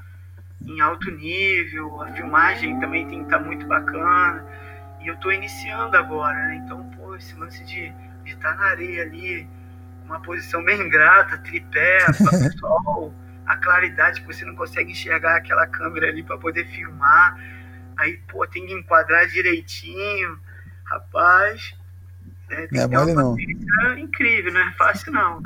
[0.62, 4.46] em alto nível, a filmagem também tem que estar muito bacana.
[5.02, 6.62] E eu estou iniciando agora, né?
[6.66, 7.94] Então, pô, esse lance de
[8.26, 9.48] de estar na areia ali,
[10.04, 12.00] uma posição bem ingrata, tripé,
[12.60, 13.14] sol,
[13.46, 17.40] a claridade que você não consegue enxergar aquela câmera ali para poder filmar.
[17.98, 20.40] Aí, pô, tem que enquadrar direitinho.
[20.84, 21.76] Rapaz,
[22.50, 23.36] é, tem não é mole não.
[23.98, 25.42] incrível, não é fácil não,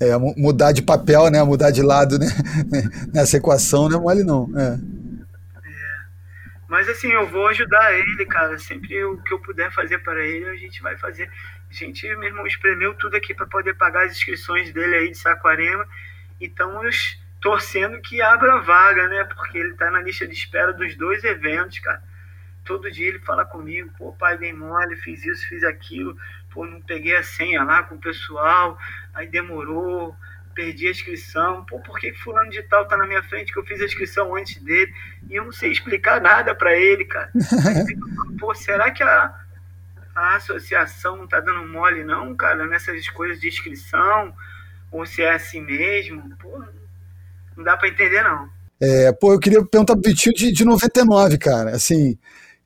[0.00, 1.42] É, mudar de papel, né?
[1.42, 2.26] Mudar de lado, né?
[3.12, 4.48] Nessa equação não é mole não.
[4.58, 5.00] É.
[6.68, 8.56] Mas assim, eu vou ajudar ele, cara.
[8.58, 11.30] Sempre o que eu puder fazer para ele, a gente vai fazer.
[11.68, 15.18] A gente, meu irmão, espremeu tudo aqui para poder pagar as inscrições dele aí de
[15.18, 15.86] Saquarema.
[16.40, 19.24] E estamos torcendo que abra vaga, né?
[19.24, 22.02] Porque ele tá na lista de espera dos dois eventos, cara.
[22.70, 26.16] Todo dia ele fala comigo, pô, pai, bem mole, fiz isso, fiz aquilo,
[26.54, 28.78] pô, não peguei a senha lá com o pessoal,
[29.12, 30.14] aí demorou,
[30.54, 31.64] perdi a inscrição.
[31.64, 34.36] Pô, por que fulano de tal tá na minha frente que eu fiz a inscrição
[34.36, 34.94] antes dele?
[35.28, 37.32] E eu não sei explicar nada para ele, cara.
[38.38, 39.34] Pô, será que a,
[40.14, 44.32] a associação não tá dando mole não, cara, nessas coisas de inscrição?
[44.92, 46.36] Ou se é assim mesmo?
[46.36, 46.62] Pô,
[47.56, 48.48] não dá para entender não.
[48.80, 51.72] É, pô, eu queria perguntar pro Vitinho de, de 99, cara.
[51.72, 52.16] Assim,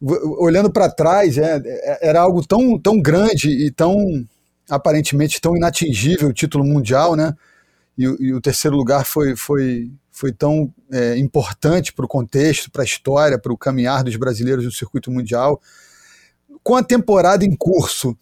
[0.01, 4.27] olhando para trás, é, é, era algo tão, tão grande e tão
[4.69, 7.35] aparentemente tão inatingível o título mundial, né?
[7.97, 12.83] e, e o terceiro lugar foi, foi, foi tão é, importante para o contexto, para
[12.83, 15.61] a história, para o caminhar dos brasileiros no circuito mundial.
[16.63, 18.17] Com a temporada em curso,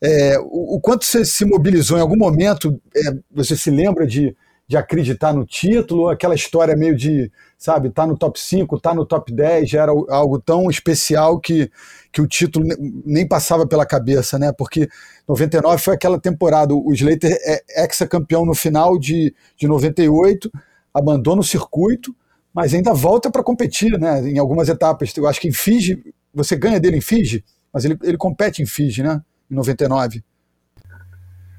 [0.00, 2.80] é, o, o, quanto você se mobilizou em algum momento?
[2.94, 6.08] É, você se lembra de, de acreditar no título?
[6.08, 9.92] Aquela história meio de, sabe, tá no top 5, tá no top 10, já era
[10.08, 11.70] algo tão especial que,
[12.10, 12.66] que o título
[13.04, 14.52] nem passava pela cabeça, né?
[14.52, 14.88] Porque
[15.28, 20.50] 99 foi aquela temporada, o Slater é ex-campeão no final de, de 98,
[20.92, 22.14] abandona o circuito,
[22.52, 24.20] mas ainda volta para competir, né?
[24.28, 25.12] Em algumas etapas.
[25.16, 28.66] Eu acho que em Fiji, você ganha dele em Fiji, mas ele, ele compete em
[28.66, 29.20] Fiji, né?
[29.50, 30.22] Em 99.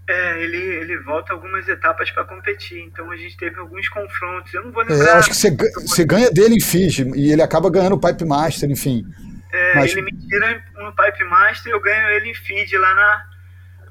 [0.07, 4.53] É, ele, ele volta algumas etapas para competir, então a gente teve alguns confrontos.
[4.53, 5.05] Eu não vou é, lembrar.
[5.05, 7.99] É, eu acho que você, você ganha dele em Fiji e ele acaba ganhando o
[7.99, 9.03] Pipe Master, enfim.
[9.51, 9.91] É, Mas...
[9.91, 13.25] ele me tira no Pipe Master e eu ganho ele em Fiji lá na,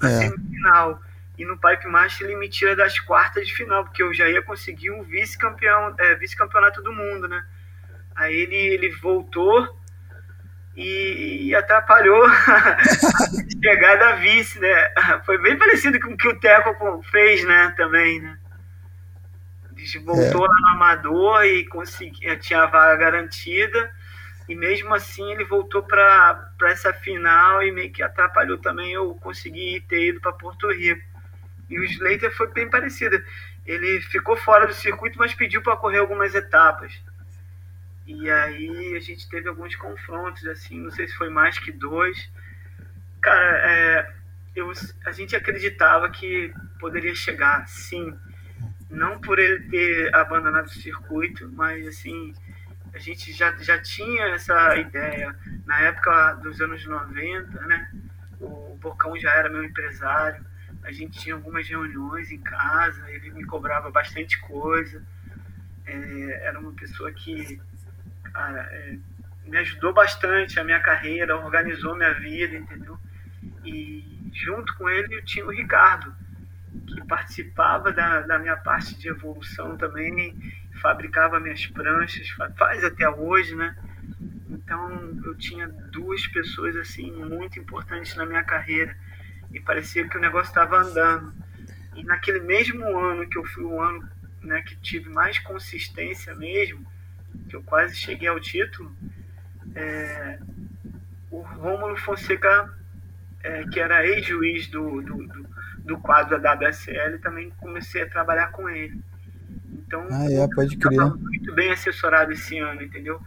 [0.03, 0.19] na é.
[0.19, 1.01] semifinal.
[1.37, 4.41] E no Pipe Master ele me tira das quartas de final, porque eu já ia
[4.41, 7.45] conseguir um vice-campeão, é, vice-campeonato do mundo, né?
[8.15, 9.77] Aí ele, ele voltou
[10.77, 12.79] e, e atrapalhou a
[13.63, 14.93] chegada a vice, né?
[15.25, 17.73] Foi bem parecido com o que o Teco fez, né?
[17.77, 18.39] Também, né?
[20.05, 20.49] Voltou é.
[20.49, 23.91] lá no Amador e conseguia, tinha a vaga garantida.
[24.49, 29.81] E mesmo assim ele voltou para essa final e meio que atrapalhou também eu conseguir
[29.89, 31.03] ter ido para Porto Rico.
[31.71, 33.23] E o Slater foi bem parecido.
[33.65, 36.93] Ele ficou fora do circuito, mas pediu para correr algumas etapas.
[38.07, 42.31] E aí a gente teve alguns confrontos, assim, não sei se foi mais que dois.
[43.23, 44.15] Cara, é,
[44.55, 44.71] eu,
[45.07, 48.15] a gente acreditava que poderia chegar, sim.
[48.91, 52.35] Não por ele ter abandonado o circuito, mas assim,
[52.93, 55.35] a gente já, já tinha essa ideia.
[55.65, 57.91] Na época dos anos 90, né?
[58.39, 60.45] O Bocão já era meu empresário.
[60.83, 65.03] A gente tinha algumas reuniões em casa, ele me cobrava bastante coisa.
[65.87, 67.59] É, era uma pessoa que
[68.35, 68.99] cara, é,
[69.47, 72.99] me ajudou bastante a minha carreira, organizou minha vida, entendeu?
[73.65, 76.15] E junto com ele eu tinha o Ricardo.
[76.87, 80.37] que participava da, da minha parte de evolução também,
[80.83, 83.77] fabricava minhas pranchas, faz até hoje, né?
[84.51, 88.97] Então eu tinha duas pessoas assim muito importantes na minha carreira
[89.53, 91.33] e parecia que o negócio estava andando.
[91.95, 94.07] E naquele mesmo ano que eu fui o ano
[94.43, 96.85] né, que tive mais consistência mesmo,
[97.49, 98.95] que eu quase cheguei ao título,
[99.75, 100.39] é,
[101.31, 102.73] o Rômulo Fonseca,
[103.43, 105.49] é, que era ex-juiz do, do, do,
[105.85, 109.01] do, quadro da WSL, também comecei a trabalhar com ele.
[109.73, 110.99] Então, ah, é, pode crer.
[110.99, 113.21] muito bem assessorado esse ano, entendeu?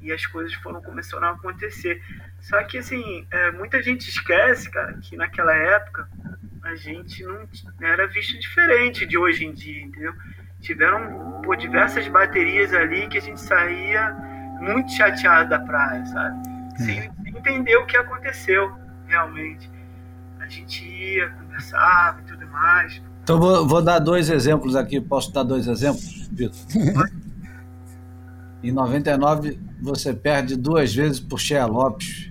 [0.00, 2.02] E as coisas foram começando a acontecer.
[2.40, 6.08] Só que, assim, é, muita gente esquece, cara, que naquela época
[6.62, 7.46] a gente não
[7.80, 10.14] era visto diferente de hoje em dia, entendeu?
[10.60, 14.14] Tiveram por diversas baterias ali que a gente saía
[14.60, 16.36] muito chateado da praia, sabe?
[16.76, 17.10] Sem, é.
[17.22, 18.72] sem entender o que aconteceu
[19.06, 19.70] realmente.
[20.40, 23.02] A gente ia, conversava e tudo mais.
[23.22, 25.00] Então vou, vou dar dois exemplos aqui.
[25.00, 26.58] Posso dar dois exemplos, Vitor?
[28.62, 32.30] em 99 você perde duas vezes por Shea Lopes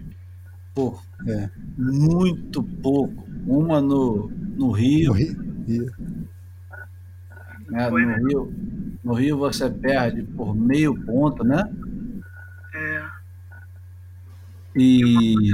[0.73, 1.49] por é.
[1.77, 3.27] muito pouco.
[3.45, 5.09] Uma no, no Rio.
[5.09, 5.91] No Rio.
[7.69, 7.89] Né?
[7.89, 8.53] No, Rio
[9.03, 11.63] no Rio você perde por meio ponto, né?
[12.73, 13.19] É.
[14.75, 15.51] E,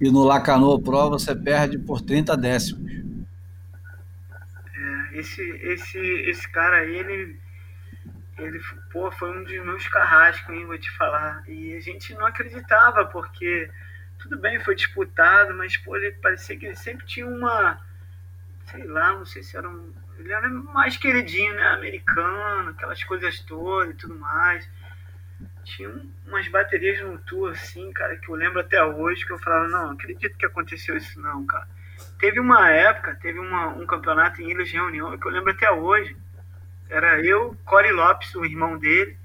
[0.00, 2.92] e no Lacanô Pro você perde por 30 décimos.
[4.74, 7.40] É, esse, esse, esse cara aí, ele,
[8.38, 8.60] ele
[8.92, 11.42] pô, foi um dos meus carrascos, hein, vou te falar.
[11.48, 13.70] E a gente não acreditava, porque
[14.22, 17.80] tudo bem, foi disputado, mas pô, ele parecia que ele sempre tinha uma.
[18.66, 19.92] Sei lá, não sei se era um.
[20.22, 21.66] Ele era mais queridinho, né?
[21.68, 24.68] Americano, aquelas coisas todas e tudo mais.
[25.64, 25.90] Tinha
[26.26, 29.86] umas baterias no tour, assim, cara, que eu lembro até hoje, que eu falava, não,
[29.86, 31.66] não acredito que aconteceu isso não, cara.
[32.18, 35.70] Teve uma época, teve uma, um campeonato em Ilhas de Reunião, que eu lembro até
[35.70, 36.16] hoje.
[36.88, 39.16] Era eu, Corey Lopes, o irmão dele,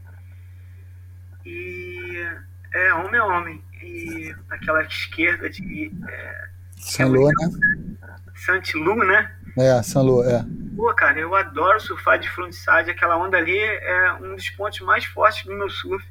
[1.45, 2.27] e
[2.73, 5.91] é homem a homem e aquela esquerda de.
[6.09, 8.07] É, Sanlu, né?
[8.35, 9.31] Santilu, né?
[9.57, 10.45] É, Sanlu, é.
[10.77, 12.91] Pô, cara, eu adoro surfar de frontside.
[12.91, 16.05] Aquela onda ali é um dos pontos mais fortes do meu surf.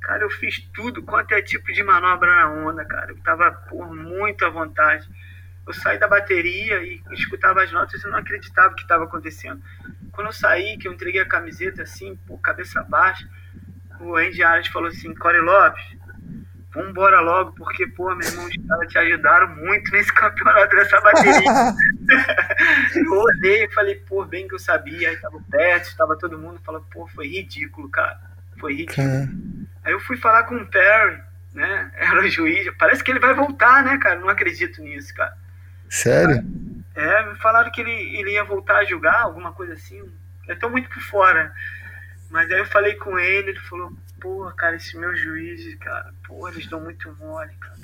[0.00, 3.10] Cara, eu fiz tudo quanto é tipo de manobra na onda, cara.
[3.10, 5.06] Eu tava por muito à vontade.
[5.66, 9.62] Eu saí da bateria e escutava as notas e não acreditava o que estava acontecendo.
[10.10, 13.28] Quando eu saí, que eu entreguei a camiseta assim, por cabeça baixa,
[14.00, 15.97] o Andy Aras falou assim, Corey Lopes,
[16.72, 21.00] vamos embora logo, porque, pô, meu irmão, os caras te ajudaram muito nesse campeonato dessa
[21.00, 21.50] bateria.
[22.94, 26.60] eu olhei e falei, pô, bem que eu sabia, aí tava perto, estava todo mundo,
[26.64, 28.20] falou, pô, foi ridículo, cara,
[28.58, 29.08] foi ridículo.
[29.84, 31.20] Aí eu fui falar com o Perry,
[31.54, 35.36] né, era o juiz, parece que ele vai voltar, né, cara, não acredito nisso, cara.
[35.88, 36.44] Sério?
[36.94, 40.02] É, me falaram que ele, ele ia voltar a jogar, alguma coisa assim,
[40.46, 41.52] eu tô muito por fora.
[42.30, 46.52] Mas aí eu falei com ele, ele falou, porra, cara, esses meus juízes, cara, porra,
[46.52, 47.78] eles dão muito mole, cara.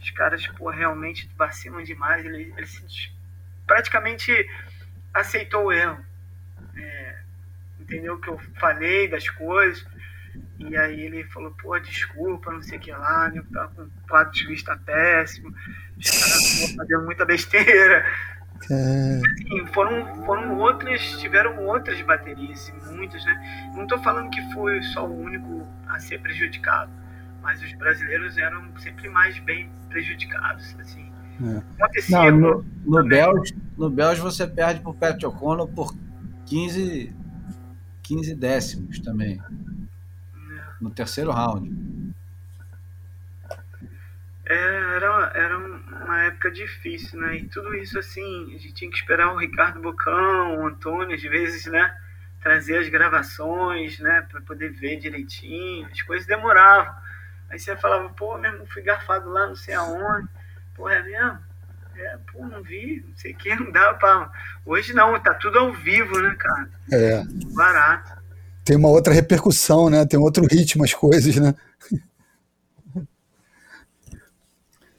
[0.00, 2.24] Os caras, pô, realmente vacilam demais.
[2.24, 3.12] Ele, ele se,
[3.66, 4.32] praticamente
[5.12, 5.98] aceitou o erro.
[6.76, 7.18] É,
[7.80, 9.84] entendeu o que eu falei das coisas.
[10.58, 13.42] E aí ele falou, pô, desculpa, não sei o que lá, né?
[13.52, 15.54] Tava com quadro de vista péssimo,
[15.96, 18.04] os caras fazendo muita besteira.
[18.70, 19.20] É...
[19.44, 23.70] Assim, foram, foram outras, tiveram outras baterias, muitas, né?
[23.74, 26.90] Não estou falando que foi só o único a ser prejudicado,
[27.40, 31.10] mas os brasileiros eram sempre mais bem prejudicados, assim.
[31.40, 31.82] É.
[31.82, 35.94] Acontecia Não, no, no, Belge, no Belge você perde para o Pat O'Connor por
[36.46, 37.14] 15,
[38.02, 39.40] 15 décimos também.
[39.40, 40.62] É.
[40.80, 41.88] No terceiro round.
[44.44, 47.36] É, era, era uma época difícil, né?
[47.36, 51.22] E tudo isso assim, a gente tinha que esperar o Ricardo Bocão, o Antônio, às
[51.22, 51.94] vezes, né?
[52.42, 54.26] Trazer as gravações, né?
[54.30, 55.88] Para poder ver direitinho.
[55.90, 56.94] As coisas demoravam.
[57.50, 60.28] Aí você falava, pô, mesmo fui garfado lá, não sei aonde.
[60.74, 61.38] Pô, é mesmo?
[61.96, 64.30] É, pô, não vi, não sei o que, não dá pra.
[64.64, 66.70] Hoje não, tá tudo ao vivo, né, cara?
[66.92, 67.24] É.
[67.54, 68.18] Barato.
[68.64, 70.04] Tem uma outra repercussão, né?
[70.04, 71.54] Tem outro ritmo as coisas, né?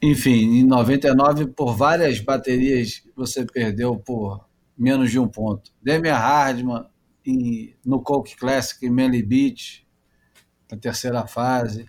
[0.02, 4.44] Enfim, em 99, por várias baterias, você perdeu por
[4.76, 5.70] menos de um ponto.
[5.82, 6.86] Demian Hardman
[7.30, 9.86] em, no Coke Classic em Manly Beach,
[10.70, 11.86] na terceira fase.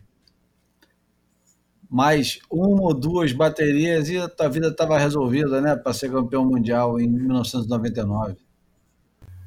[1.90, 5.76] Mais uma ou duas baterias e a tua vida estava resolvida, né?
[5.76, 8.38] Para ser campeão mundial em 1999.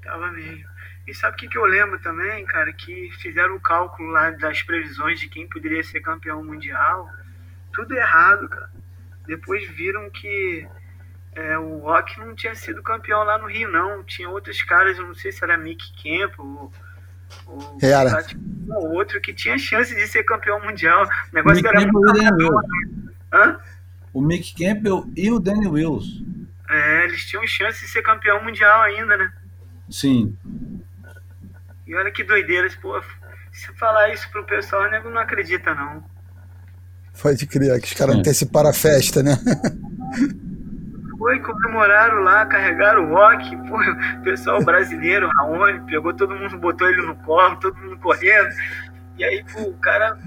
[0.03, 0.65] Tava mesmo.
[1.07, 2.73] E sabe o que, que eu lembro também, cara?
[2.73, 7.09] Que fizeram o cálculo lá das previsões de quem poderia ser campeão mundial
[7.75, 8.71] tudo errado, cara.
[9.27, 10.67] Depois viram que
[11.35, 14.05] É, o Rock não tinha sido campeão lá no Rio, não.
[14.05, 16.73] Tinha outros caras, eu não sei se era Mick Camp ou.
[17.47, 18.25] ou era.
[18.69, 21.05] Um outro que tinha chance de ser campeão mundial.
[21.05, 22.63] O negócio Mick era Campbell muito e o Danny amador.
[23.33, 23.61] Hã?
[24.13, 26.25] O Mick Campbell e o Danny Wills.
[26.71, 29.33] É, eles tinham chance de ser campeão mundial ainda, né?
[29.91, 30.37] Sim.
[31.87, 33.01] E olha que doideiras, pô.
[33.53, 36.03] Se falar isso pro pessoal, o nego não acredita, não.
[37.21, 39.37] Pode crer, que os caras anteciparam a festa, né?
[41.25, 46.87] Foi, comemoraram lá, carregaram o rock, pô, o pessoal brasileiro, Raoni, pegou todo mundo, botou
[46.87, 48.51] ele no colo, todo mundo correndo.
[49.17, 50.19] E aí, pô, o cara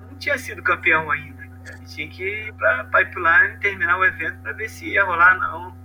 [0.00, 1.44] não tinha sido campeão ainda.
[1.44, 5.76] Ele tinha que ir pra pipeline terminar o evento pra ver se ia rolar, não.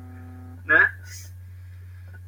[0.63, 0.89] Né?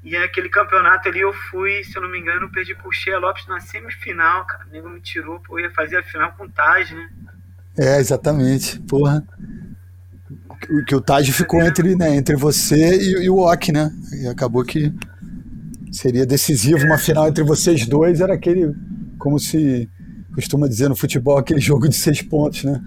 [0.03, 3.47] E aquele campeonato ali eu fui, se eu não me engano, perdi pro Shea Lopes
[3.47, 4.65] na semifinal, cara.
[4.65, 7.09] O nego me tirou, pô, eu ia fazer a final com o Taj, né?
[7.78, 8.82] É, exatamente.
[8.82, 9.23] Porra.
[10.86, 13.91] Que o Taj ficou entre, né, entre você e, e o Ok, né?
[14.22, 14.93] E acabou que
[15.91, 18.22] seria decisivo uma final entre vocês dois.
[18.22, 18.74] Era aquele,
[19.18, 19.89] como se
[20.34, 22.82] costuma dizer no futebol, aquele jogo de seis pontos, né?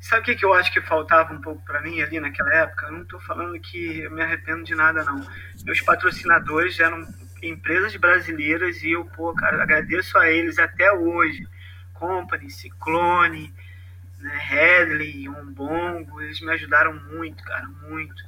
[0.00, 2.86] Sabe o que, que eu acho que faltava um pouco para mim ali naquela época?
[2.86, 5.24] Eu não estou falando que eu me arrependo de nada, não.
[5.64, 7.06] Meus patrocinadores eram
[7.42, 11.46] empresas brasileiras e eu, pô, cara, agradeço a eles até hoje.
[11.94, 13.54] Company, Ciclone,
[14.22, 18.22] né, Headley, Umbongo, eles me ajudaram muito, cara, muito.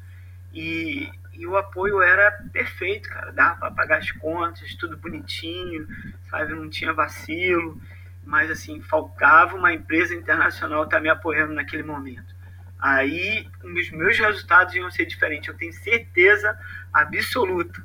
[0.53, 5.87] E, e o apoio era perfeito, cara, dava para pagar as contas, tudo bonitinho,
[6.29, 7.81] sabe, não tinha vacilo
[8.27, 12.35] mas assim, faltava uma empresa internacional estar tá me apoiando naquele momento.
[12.81, 16.57] Aí os meus resultados iam ser diferentes, eu tenho certeza
[16.93, 17.85] absoluta.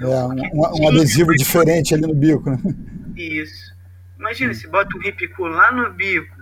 [0.00, 2.50] É, um, um, adesivo diferente ali no bico.
[2.50, 2.58] Né?
[3.16, 3.74] Isso.
[4.18, 6.35] Imagina, se bota um hipicu lá no bico,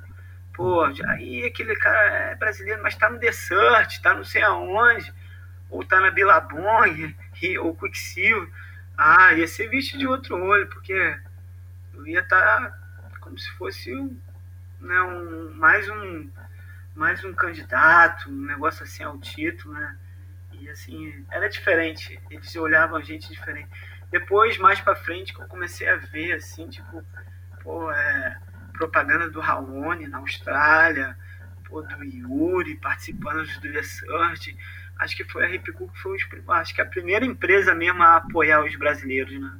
[0.54, 5.12] pô, aí aquele cara é brasileiro, mas tá no Desert, tá não sei aonde,
[5.68, 7.14] ou tá na Billabong,
[7.60, 8.48] ou Quicksilver.
[8.96, 11.18] Ah, ia ser visto de outro olho, porque
[11.92, 12.84] eu ia estar tá
[13.20, 13.92] como se fosse
[14.80, 16.30] né, um, mais um
[16.94, 19.98] mais um candidato, um negócio assim ao título, né?
[20.52, 23.68] E assim, era diferente, eles olhavam a gente diferente.
[24.12, 27.04] Depois, mais para frente, que eu comecei a ver assim, tipo,
[27.64, 28.38] pô, é,
[28.74, 31.16] propaganda do Raoni na Austrália,
[31.66, 34.56] pô, do Yuri participando do The Search.
[34.98, 38.16] Acho que foi a Ripicu que foi os, acho que a primeira empresa mesmo a
[38.16, 39.52] apoiar os brasileiros, né?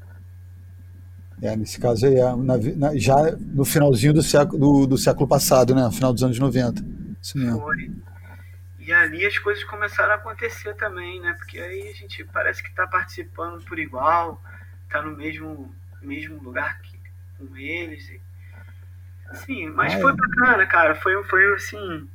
[1.43, 5.75] É, nesse caso aí, na, na, já no finalzinho do século, do, do, século passado,
[5.75, 5.83] né?
[5.83, 6.83] No final dos anos 90.
[7.21, 7.61] Isso mesmo.
[7.61, 7.91] Foi.
[8.79, 11.35] E ali as coisas começaram a acontecer também, né?
[11.39, 14.41] Porque aí a gente parece que está participando por igual,
[14.85, 16.99] está no mesmo, mesmo lugar que,
[17.39, 18.09] com eles.
[19.33, 20.95] Sim, mas foi bacana, cara.
[20.95, 22.09] Foi, foi assim,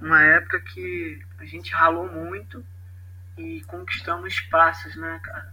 [0.00, 2.64] uma época que a gente ralou muito
[3.36, 5.52] e conquistamos espaços, né, cara?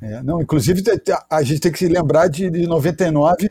[0.00, 0.82] É, não, inclusive
[1.28, 3.50] a gente tem que se lembrar de, de 99,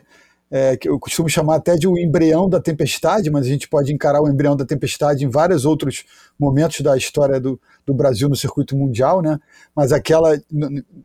[0.50, 3.92] é, que eu costumo chamar até de o embrião da tempestade, mas a gente pode
[3.92, 6.04] encarar o embrião da tempestade em vários outros
[6.38, 9.38] momentos da história do, do Brasil no circuito mundial, né?
[9.76, 10.40] Mas aquela,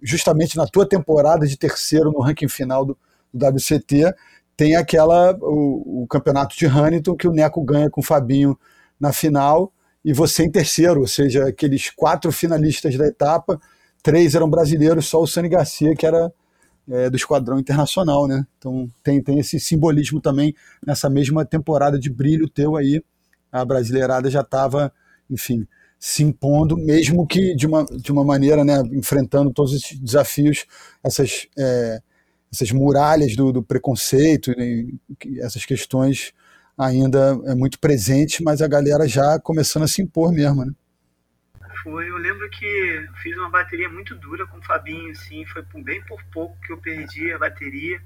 [0.02, 2.98] justamente na tua temporada de terceiro no ranking final do,
[3.34, 4.14] do WCT,
[4.56, 8.58] tem aquela, o, o campeonato de Huntington que o Neco ganha com o Fabinho
[9.00, 9.72] na final
[10.04, 13.60] e você em terceiro, ou seja, aqueles quatro finalistas da etapa
[14.04, 16.32] três eram brasileiros, só o Sani Garcia, que era
[16.90, 18.46] é, do Esquadrão Internacional, né?
[18.60, 20.54] Então tem, tem esse simbolismo também
[20.86, 23.02] nessa mesma temporada de brilho teu aí.
[23.50, 24.92] A brasileirada já estava,
[25.30, 25.66] enfim,
[25.98, 30.66] se impondo, mesmo que de uma, de uma maneira, né, enfrentando todos esses desafios,
[31.02, 32.02] essas, é,
[32.54, 34.86] essas muralhas do, do preconceito, né,
[35.40, 36.32] essas questões
[36.78, 40.72] ainda é muito presente, mas a galera já começando a se impor mesmo, né?
[41.82, 46.02] Foi, eu lembro que fiz uma bateria muito dura com o Fabinho, assim, foi bem
[46.06, 48.00] por pouco que eu perdi a bateria.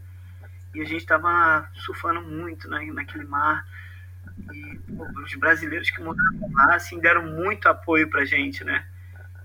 [0.73, 3.65] E a gente tava surfando muito na, naquele mar.
[4.51, 8.85] E pô, os brasileiros que moravam lá, assim, deram muito apoio pra gente, né?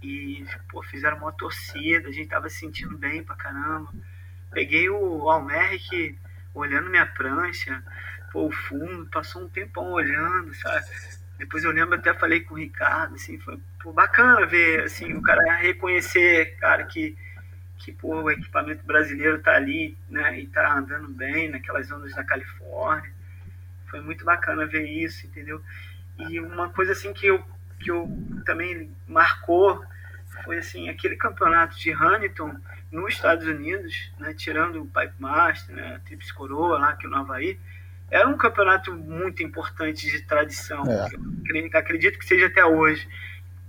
[0.02, 3.92] E, pô, fizeram uma torcida, a gente tava se sentindo bem pra caramba.
[4.52, 6.18] Peguei o Almeric
[6.54, 7.82] olhando minha prancha,
[8.32, 10.86] pô, o fundo, passou um tempão olhando, sabe?
[11.38, 15.22] Depois eu lembro, até falei com o Ricardo, assim, foi pô, bacana ver, assim, o
[15.22, 17.16] cara reconhecer, cara, que,
[17.78, 22.22] que pô, o equipamento brasileiro tá ali, né, e tá andando bem naquelas ondas da
[22.22, 23.10] Califórnia.
[23.88, 25.60] Foi muito bacana ver isso, entendeu?
[26.18, 27.42] E uma coisa, assim, que eu,
[27.80, 28.08] que eu
[28.44, 29.84] também marcou
[30.44, 32.56] foi, assim, aquele campeonato de Huntington
[32.92, 37.16] nos Estados Unidos, né, tirando o Pipe Master, né, a Trips Coroa lá, aqui no
[37.16, 37.58] Havaí,
[38.10, 40.84] era um campeonato muito importante de tradição.
[40.84, 41.78] É.
[41.78, 43.08] acredito que seja até hoje.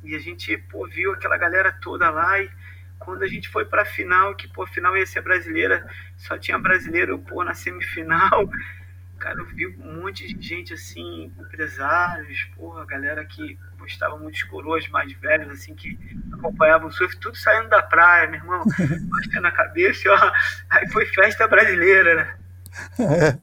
[0.03, 2.51] E a gente, pô, viu aquela galera toda lá e
[2.99, 6.37] quando a gente foi para a final, que pô, a final ia ser brasileira, só
[6.37, 8.49] tinha brasileiro pô, na semifinal.
[9.17, 14.47] Cara, eu vi um monte de gente assim, empresários, porra, galera que gostava muito de
[14.47, 15.97] coroas mais velhos, assim, que
[16.31, 18.63] acompanhavam o surf, tudo saindo da praia, meu irmão,
[19.09, 20.31] baixando a cabeça, ó.
[20.69, 22.37] Aí foi festa brasileira, né?
[22.99, 23.37] É.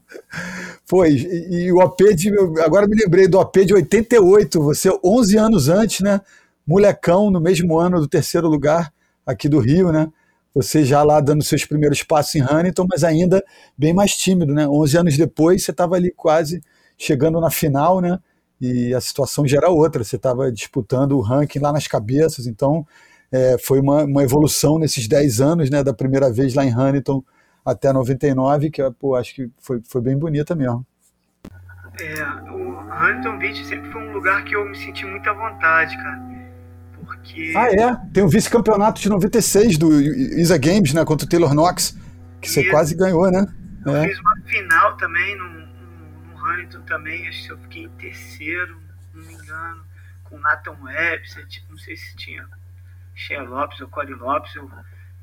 [0.84, 2.30] Foi, e, e, o OP de.
[2.64, 6.20] Agora me lembrei do OP de 88, você 11 anos antes, né?
[6.66, 8.92] Molecão, no mesmo ano do terceiro lugar
[9.24, 10.08] aqui do Rio, né?
[10.52, 13.40] Você já lá dando seus primeiros passos em Huntington, mas ainda
[13.78, 14.66] bem mais tímido, né?
[14.66, 16.60] 11 anos depois, você estava ali quase
[16.98, 18.18] chegando na final, né?
[18.60, 22.86] E a situação já era outra, você estava disputando o ranking lá nas cabeças, então
[23.32, 25.82] é, foi uma, uma evolução nesses 10 anos, né?
[25.82, 27.22] Da primeira vez lá em Huntington
[27.64, 30.84] até 99, que pô, acho que foi, foi bem bonita mesmo.
[32.00, 36.40] É, o Huntington Beach sempre foi um lugar que eu me senti muita vontade, cara
[37.10, 37.52] porque.
[37.56, 37.96] Ah, é?
[38.12, 41.04] Tem o vice-campeonato de 96 do ISA Games, né?
[41.04, 41.96] Contra o Taylor Knox,
[42.40, 43.46] que você quase ganhou, né?
[43.84, 44.08] Eu é.
[44.08, 45.59] fiz uma final também no,
[46.44, 48.80] Hamilton também, acho que eu fiquei em terceiro,
[49.14, 49.86] não me engano,
[50.24, 52.48] com Nathan Webster, tipo, não sei se tinha
[53.14, 54.70] Shea Lopes ou Corey Lopes, eu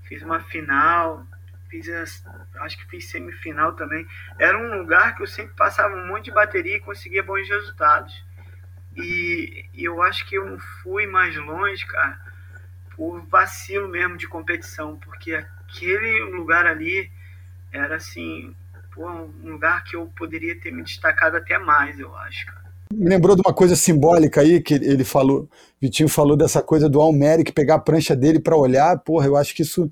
[0.03, 1.25] fiz uma final,
[1.69, 2.23] fiz as,
[2.59, 4.07] acho que fiz semifinal também.
[4.37, 8.23] Era um lugar que eu sempre passava um monte de bateria e conseguia bons resultados.
[8.95, 12.19] E, e eu acho que eu não fui mais longe, cara,
[12.95, 17.11] por vacilo mesmo de competição, porque aquele lugar ali
[17.71, 18.55] era assim,
[19.05, 22.67] um lugar que eu poderia ter me destacado até mais, eu acho, cara.
[22.93, 27.01] Me lembrou de uma coisa simbólica aí que ele falou, Vitinho falou dessa coisa do
[27.01, 29.91] Almeric pegar a prancha dele para olhar, porra, eu acho que isso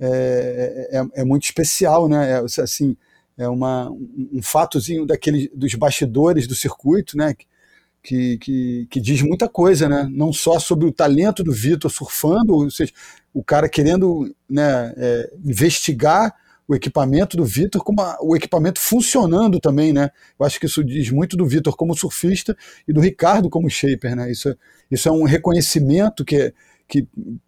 [0.00, 2.32] é, é, é muito especial, né?
[2.32, 2.96] É, assim,
[3.38, 7.34] é uma, um fatozinho daquele, dos bastidores do circuito, né?
[8.04, 10.06] que, que, que, diz muita coisa, né?
[10.12, 12.92] Não só sobre o talento do Vitor surfando, ou seja,
[13.32, 16.34] o cara querendo né, é, investigar
[16.66, 17.82] o equipamento do Vitor,
[18.20, 20.10] o equipamento funcionando também, né?
[20.38, 22.56] Eu acho que isso diz muito do Vitor como surfista
[22.88, 24.30] e do Ricardo como shaper, né?
[24.30, 24.56] Isso,
[24.90, 26.54] isso é um reconhecimento que,
[26.88, 27.06] que,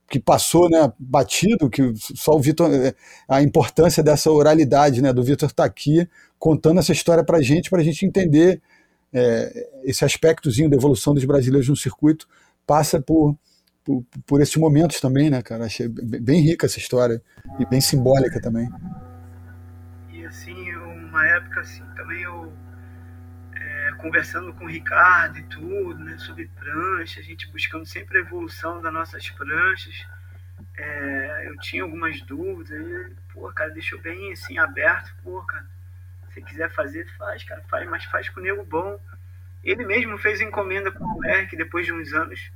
[0.09, 2.95] que passou, né, batido, que só o Vitor, é,
[3.27, 6.07] a importância dessa oralidade, né, do Vitor estar tá aqui
[6.39, 8.61] contando essa história para gente, para a gente entender
[9.13, 12.29] é, esse aspectozinho da evolução dos brasileiros no circuito
[12.67, 13.35] passa por,
[13.83, 15.65] por, por esses momentos também, né, cara?
[15.65, 17.23] Achei bem rica essa história
[17.59, 18.69] e bem simbólica também.
[21.57, 22.53] Época assim, também eu
[23.55, 28.21] é, conversando com o Ricardo e tudo, né, sobre prancha, a gente buscando sempre a
[28.21, 30.07] evolução das nossas pranchas.
[30.77, 35.67] É, eu tinha algumas dúvidas, e, pô, cara, deixou bem assim aberto, pô, cara
[36.33, 39.01] se quiser fazer, faz, cara, faz, mas faz com o nego bom.
[39.65, 42.53] Ele mesmo fez encomenda com o Eric depois de uns anos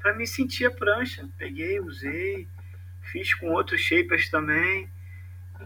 [0.00, 1.28] para me sentir a prancha.
[1.36, 2.46] Peguei, usei,
[3.10, 4.88] fiz com outros shapers também.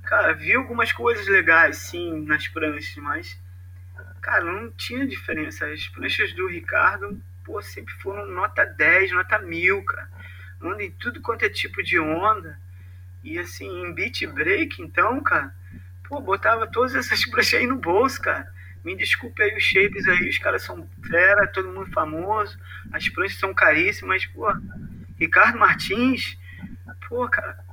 [0.00, 3.38] Cara, vi algumas coisas legais, sim, nas pranchas, mas,
[4.20, 5.66] cara, não tinha diferença.
[5.66, 10.08] As pranchas do Ricardo, pô, sempre foram nota 10, nota 1000, cara.
[10.62, 12.58] Onda em tudo quanto é tipo de onda.
[13.22, 15.54] E, assim, em beat break, então, cara,
[16.08, 18.50] pô, botava todas essas pranchas aí no bolso, cara.
[18.84, 22.58] Me desculpe aí os shapes aí, os caras são fera, todo mundo famoso,
[22.92, 24.52] as pranchas são caríssimas, pô.
[25.18, 26.36] Ricardo Martins,
[27.08, 27.64] pô, cara,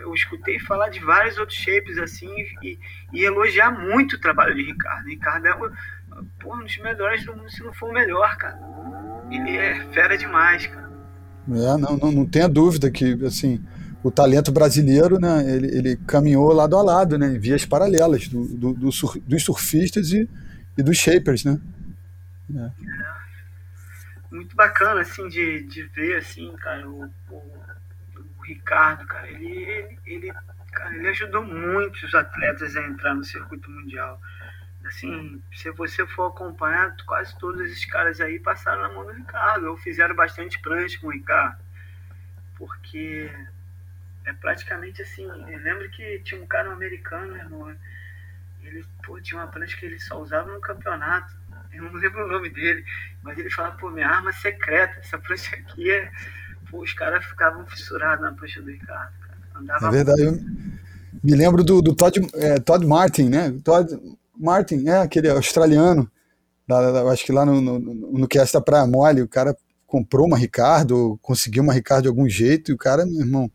[0.00, 2.30] eu escutei falar de vários outros shapes assim
[2.62, 2.78] e,
[3.12, 5.06] e elogiar muito o trabalho de Ricardo.
[5.06, 5.54] Ricardo é
[6.40, 8.58] pô, um dos melhores do mundo, se não for o melhor, cara.
[9.30, 10.90] Ele é fera demais, cara.
[11.48, 13.64] É, não, não, não tenha dúvida que, assim,
[14.02, 18.44] o talento brasileiro, né, ele, ele, caminhou lado a lado, né, em vias paralelas do,
[18.44, 20.28] do, do sur, dos surfistas e,
[20.76, 21.60] e, dos shapers, né.
[22.54, 22.70] É.
[24.30, 27.59] Muito bacana, assim, de, de ver, assim, cara, o, o
[28.54, 30.32] Ricardo, cara, ele, ele, ele,
[30.72, 34.20] cara, ele ajudou muitos atletas a entrar no circuito mundial.
[34.84, 39.70] Assim, se você for acompanhar, quase todos esses caras aí passaram na mão do Ricardo,
[39.70, 41.62] ou fizeram bastante prancha com o Ricardo.
[42.56, 43.30] Porque
[44.24, 45.24] é praticamente assim.
[45.24, 47.76] Eu lembro que tinha um cara um americano, irmão.
[48.62, 51.38] Ele pô, tinha uma prancha que ele só usava no campeonato.
[51.72, 52.84] Eu não lembro o nome dele,
[53.22, 56.10] mas ele falava, pô, minha arma secreta, essa prancha aqui é.
[56.70, 59.38] Pô, os caras ficavam fissurados na prancha do Ricardo, cara.
[59.56, 60.22] Andava é verdade.
[60.22, 60.32] Eu
[61.22, 63.54] me lembro do, do Todd, é, Todd Martin, né?
[63.64, 63.98] Todd
[64.38, 66.10] Martin, é aquele australiano.
[66.68, 69.56] Lá, acho que lá no, no, no Cast da Praia Mole, o cara
[69.86, 73.50] comprou uma Ricardo, conseguiu uma Ricardo de algum jeito, e o cara, meu irmão,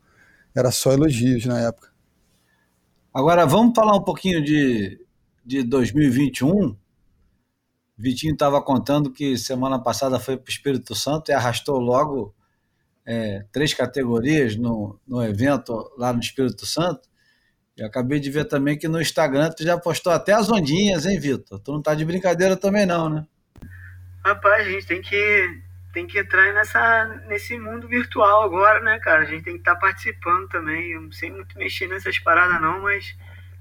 [0.53, 1.89] era só elogios na época.
[3.13, 4.99] Agora vamos falar um pouquinho de,
[5.45, 6.75] de 2021.
[7.97, 12.35] Vitinho estava contando que semana passada foi para o Espírito Santo e arrastou logo
[13.05, 17.07] é, três categorias no, no evento lá no Espírito Santo.
[17.77, 21.19] E acabei de ver também que no Instagram tu já postou até as ondinhas, hein,
[21.19, 21.59] Vitor?
[21.59, 23.25] Tu não tá de brincadeira também não, né?
[24.23, 25.61] Rapaz, a gente tem que,
[25.93, 29.23] tem que entrar nessa, nesse mundo virtual agora, né, cara?
[29.23, 30.93] A gente tem que estar tá participando também.
[30.93, 33.13] Eu não sei muito mexer nessas paradas não, mas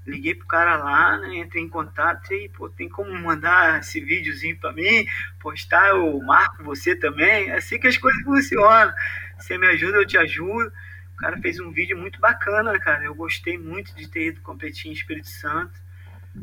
[0.07, 1.37] liguei pro cara lá, né?
[1.37, 5.05] Entrei em contato e, pô, tem como mandar esse videozinho pra mim,
[5.41, 7.49] postar, eu marco você também.
[7.49, 8.93] É assim que as coisas funcionam.
[9.37, 10.71] Você me ajuda, eu te ajudo.
[11.13, 13.03] O cara fez um vídeo muito bacana, cara.
[13.05, 15.73] Eu gostei muito de ter ido competir em Espírito Santo.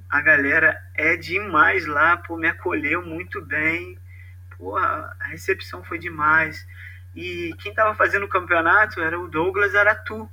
[0.09, 3.99] A galera é demais lá, pô, me acolheu muito bem.
[4.57, 6.67] Pô, a recepção foi demais.
[7.15, 10.31] E quem tava fazendo o campeonato era o Douglas Aratu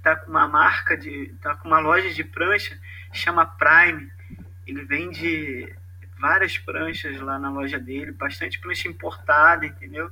[0.00, 2.78] está com uma marca de, tá com uma loja de prancha,
[3.12, 4.10] chama Prime.
[4.66, 5.74] Ele vende
[6.18, 10.10] várias pranchas lá na loja dele, bastante prancha importada, entendeu?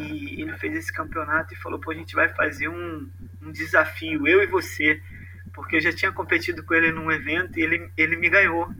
[0.00, 3.10] E ele fez esse campeonato e falou: pô, a gente vai fazer um,
[3.42, 5.02] um desafio, eu e você,
[5.52, 8.72] porque eu já tinha competido com ele num evento e ele, ele me ganhou.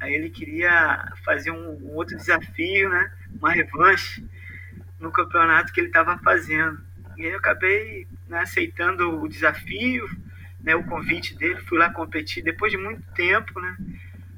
[0.00, 3.12] Aí ele queria fazer um, um outro desafio, né?
[3.38, 4.24] Uma revanche
[5.00, 6.78] no campeonato que ele estava fazendo.
[7.16, 10.08] E aí eu acabei né, aceitando o desafio,
[10.60, 13.76] né, o convite dele, fui lá competir depois de muito tempo, né?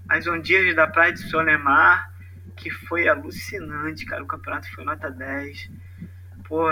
[0.08, 2.10] As ondinhas da Praia de Solemar,
[2.54, 4.22] que foi alucinante, cara.
[4.22, 5.68] O campeonato foi nota 10.
[6.48, 6.68] Pô,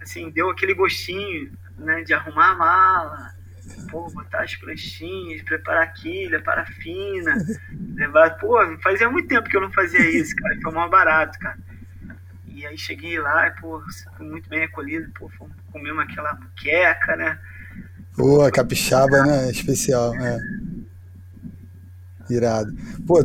[0.00, 3.34] assim, deu aquele gostinho, né, de arrumar a mala,
[3.90, 7.34] pô, botar as planchinhas, preparar quilha, parafina,
[7.94, 8.30] levar.
[8.38, 10.58] Pô, fazia muito tempo que eu não fazia isso, cara.
[10.62, 11.58] Foi mal barato, cara.
[12.46, 13.82] E aí cheguei lá e, pô,
[14.16, 15.30] fui muito bem acolhido, pô,
[15.72, 17.38] comemos aquela muqueca, né?
[18.16, 19.50] Pô, capixaba, né?
[19.50, 20.38] Especial, é.
[22.32, 22.72] Irado.
[23.06, 23.22] Pô,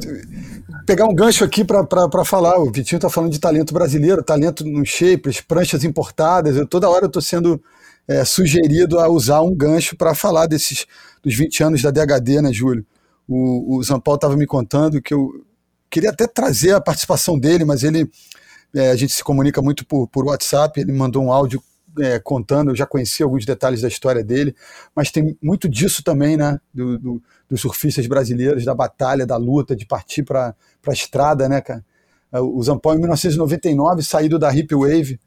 [0.85, 4.89] pegar um gancho aqui para falar, o Vitinho tá falando de talento brasileiro, talento nos
[4.89, 7.61] shapers, pranchas importadas, eu toda hora eu tô sendo
[8.07, 10.85] é, sugerido a usar um gancho para falar desses
[11.21, 12.85] dos 20 anos da DHD, né, Júlio?
[13.27, 15.45] O, o Zampal estava me contando que eu
[15.89, 18.09] queria até trazer a participação dele, mas ele
[18.73, 21.61] é, a gente se comunica muito por, por WhatsApp, ele mandou um áudio
[21.99, 24.55] é, contando, eu já conheci alguns detalhes da história dele,
[24.95, 29.75] mas tem muito disso também, né, do, do, dos surfistas brasileiros, da batalha, da luta,
[29.75, 31.83] de partir para a estrada, né, cara.
[32.31, 35.19] É, o Zampão, em 1999, saído da Hip Wave,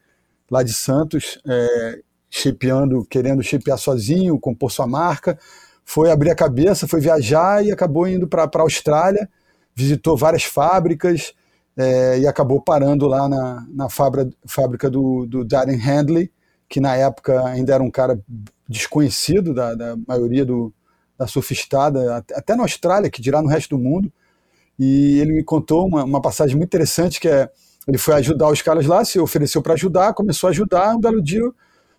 [0.51, 5.39] lá de Santos, é, shapeando, querendo shapear sozinho, compor sua marca,
[5.85, 9.29] foi abrir a cabeça, foi viajar e acabou indo para a Austrália,
[9.75, 11.35] visitou várias fábricas,
[11.77, 16.31] é, e acabou parando lá na, na fábrica, fábrica do, do Darren Handley,
[16.68, 18.21] que na época ainda era um cara
[18.68, 20.73] desconhecido da, da maioria do,
[21.21, 24.11] da surfistada, até na Austrália, que dirá no resto do mundo.
[24.79, 27.51] E ele me contou uma, uma passagem muito interessante, que é,
[27.87, 31.21] ele foi ajudar os caras lá, se ofereceu para ajudar, começou a ajudar, um belo
[31.21, 31.43] dia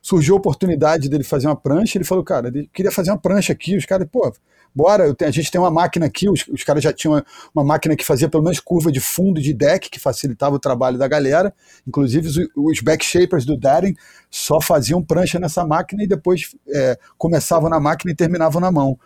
[0.02, 3.54] surgiu a oportunidade dele fazer uma prancha, ele falou, cara, ele queria fazer uma prancha
[3.54, 4.34] aqui, os caras, pô,
[4.74, 7.64] bora, tenho, a gente tem uma máquina aqui, os, os caras já tinham uma, uma,
[7.64, 11.08] máquina que fazia pelo menos curva de fundo de deck, que facilitava o trabalho da
[11.08, 11.54] galera,
[11.88, 13.94] inclusive os, os backshapers do Darren
[14.32, 18.98] só faziam prancha nessa máquina e depois é, começavam na máquina e terminavam na mão.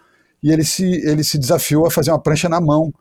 [0.42, 2.94] E ele se, ele se desafiou a fazer uma prancha na mão,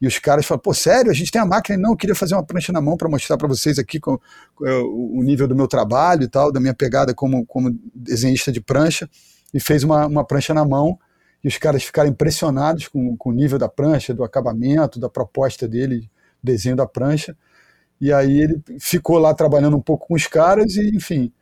[0.00, 1.78] e os caras falaram, pô, sério, a gente tem a máquina?
[1.78, 4.18] Não, eu queria fazer uma prancha na mão para mostrar para vocês aqui com,
[4.54, 8.52] com, é, o nível do meu trabalho e tal, da minha pegada como, como desenhista
[8.52, 9.08] de prancha,
[9.54, 10.98] e fez uma, uma prancha na mão,
[11.42, 15.66] e os caras ficaram impressionados com, com o nível da prancha, do acabamento, da proposta
[15.66, 16.10] dele,
[16.42, 17.36] desenho da prancha.
[18.00, 21.32] E aí ele ficou lá trabalhando um pouco com os caras e, enfim,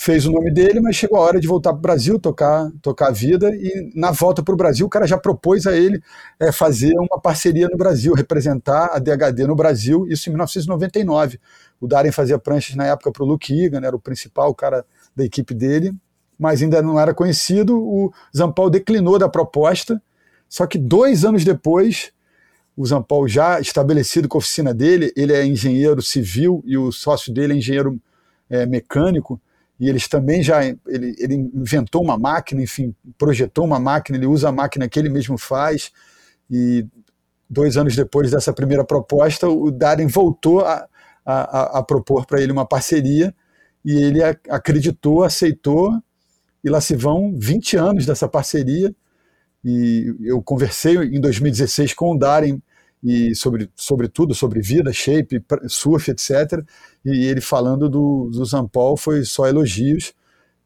[0.00, 3.08] fez o nome dele, mas chegou a hora de voltar para o Brasil, tocar, tocar
[3.08, 6.00] a vida, e na volta para o Brasil, o cara já propôs a ele
[6.38, 11.40] é, fazer uma parceria no Brasil, representar a DHD no Brasil, isso em 1999.
[11.80, 14.86] O Darren fazia pranchas na época para o Luke Egan, era o principal cara
[15.16, 15.92] da equipe dele,
[16.38, 17.76] mas ainda não era conhecido.
[17.76, 20.00] O Zampal declinou da proposta,
[20.48, 22.12] só que dois anos depois,
[22.76, 27.34] o Zampal já estabelecido com a oficina dele, ele é engenheiro civil e o sócio
[27.34, 28.00] dele é engenheiro
[28.48, 29.40] é, mecânico,
[29.78, 34.48] e eles também já ele, ele inventou uma máquina, enfim, projetou uma máquina, ele usa
[34.48, 35.92] a máquina que ele mesmo faz,
[36.50, 36.84] e
[37.48, 40.86] dois anos depois dessa primeira proposta, o Darren voltou a,
[41.24, 43.34] a, a propor para ele uma parceria,
[43.84, 45.92] e ele acreditou, aceitou,
[46.62, 48.94] e lá se vão 20 anos dessa parceria.
[49.64, 52.60] E eu conversei em 2016 com o Darren
[53.02, 53.68] e sobre,
[54.08, 56.64] tudo, sobre vida, shape, surf, etc.
[57.04, 60.12] E ele falando do, do Zampol foi só elogios.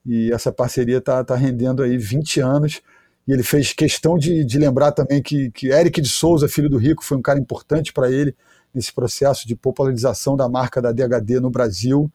[0.05, 2.81] E essa parceria está tá rendendo aí 20 anos.
[3.27, 6.79] E ele fez questão de, de lembrar também que, que Eric de Souza, filho do
[6.79, 8.35] Rico, foi um cara importante para ele
[8.75, 12.11] nesse processo de popularização da marca da DHD no Brasil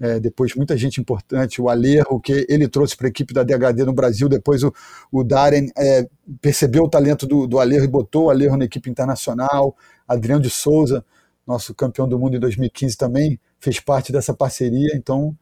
[0.00, 3.84] é, depois muita gente importante, o Alerro, que ele trouxe para a equipe da DHD
[3.84, 4.72] no Brasil, depois o,
[5.12, 6.08] o Darren é,
[6.40, 9.76] percebeu o talento do, do Alerro e botou o Alerro na equipe internacional,
[10.08, 11.04] Adriano de Souza,
[11.46, 15.36] nosso campeão do mundo em 2015 também, fez parte dessa parceria, então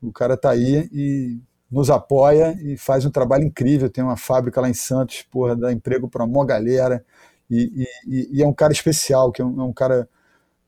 [0.00, 1.38] o cara está aí e
[1.70, 5.72] nos apoia e faz um trabalho incrível, tem uma fábrica lá em Santos, porra, dá
[5.72, 7.04] emprego para uma galera,
[7.50, 10.08] e, e, e, é um cara especial, que é um, é um cara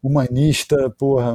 [0.03, 1.35] humanista, porra,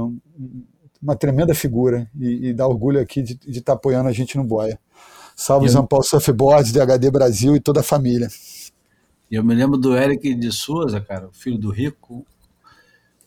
[1.06, 4.44] uma tremenda figura e, e dá orgulho aqui de estar tá apoiando a gente no
[4.44, 4.80] Boia.
[5.36, 8.28] Salve São Paulo Surfboards, DHD Brasil e toda a família.
[9.30, 12.26] Eu me lembro do Eric de Souza, cara, filho do Rico.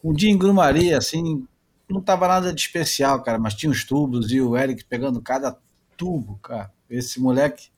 [0.02, 1.46] Um dia em Grumaria, assim,
[1.88, 5.56] não tava nada de especial, cara, mas tinha os tubos e o Eric pegando cada
[5.96, 6.72] tubo, cara.
[6.90, 7.68] Esse moleque,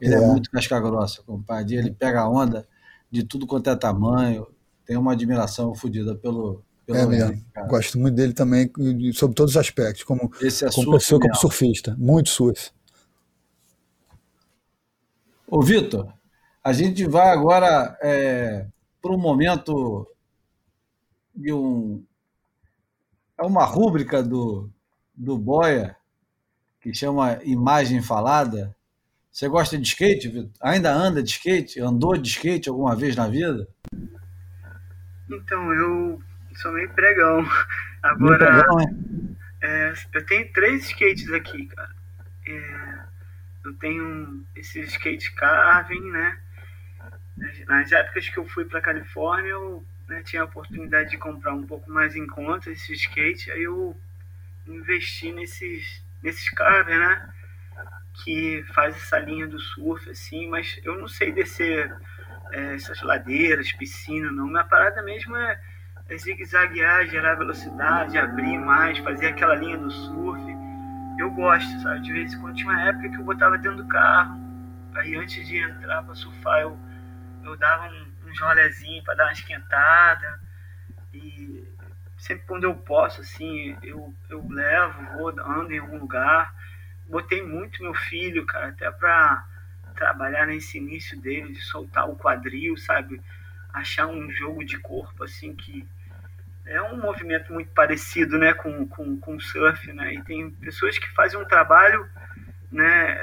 [0.00, 1.76] ele é, é muito casca grossa, compadre.
[1.76, 2.66] Ele pega a onda
[3.10, 4.46] de tudo quanto é tamanho.
[4.86, 7.44] Tem uma admiração fodida pelo, é mesmo.
[7.68, 8.70] Gosto muito dele também,
[9.12, 11.96] sobre todos os aspectos, como, Esse é como pessoa, como surfista.
[11.98, 12.70] Muito surf.
[15.46, 16.12] Ô, Vitor,
[16.62, 18.66] a gente vai agora é,
[19.00, 20.06] para um momento
[21.34, 22.02] de um.
[23.36, 24.70] É uma rúbrica do,
[25.14, 25.96] do Boia
[26.80, 28.74] que chama Imagem Falada.
[29.30, 30.50] Você gosta de skate, Vitor?
[30.60, 31.80] Ainda anda de skate?
[31.80, 33.68] Andou de skate alguma vez na vida?
[35.30, 36.20] Então, eu
[36.56, 37.46] sou meio pregão.
[38.02, 39.28] Agora, pregão,
[39.60, 41.94] é, eu tenho três skates aqui, cara.
[42.46, 42.98] É,
[43.64, 46.38] eu tenho esse skate carving, né?
[47.66, 51.66] Nas épocas que eu fui para Califórnia, eu né, tinha a oportunidade de comprar um
[51.66, 53.98] pouco mais em conta esse skate, aí eu
[54.66, 57.34] investi nesses, nesses carving, né?
[58.22, 61.92] Que faz essa linha do surf, assim, mas eu não sei descer
[62.52, 64.46] é, essas ladeiras, piscina, não.
[64.46, 65.58] Minha parada mesmo é é
[66.12, 70.42] zigue-zaguear, gerar velocidade, abrir mais, fazer aquela linha do surf.
[71.18, 72.00] Eu gosto, sabe?
[72.00, 74.38] De vez em quando tinha uma época que eu botava dentro do carro,
[74.94, 76.78] aí antes de entrar para surfar eu,
[77.44, 80.40] eu dava um, um jolezinho para dar uma esquentada.
[81.12, 81.64] E
[82.18, 86.54] sempre quando eu posso, assim, eu, eu levo, vou, ando em algum lugar.
[87.08, 89.46] Botei muito meu filho, cara, até para
[89.94, 93.20] trabalhar nesse início dele, de soltar o quadril, sabe?
[93.72, 95.86] Achar um jogo de corpo, assim, que
[96.66, 100.14] é um movimento muito parecido né, com, com, com o surf, né?
[100.14, 102.08] E tem pessoas que fazem um trabalho
[102.72, 103.20] né,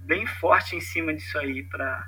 [0.00, 2.06] bem forte em cima disso aí para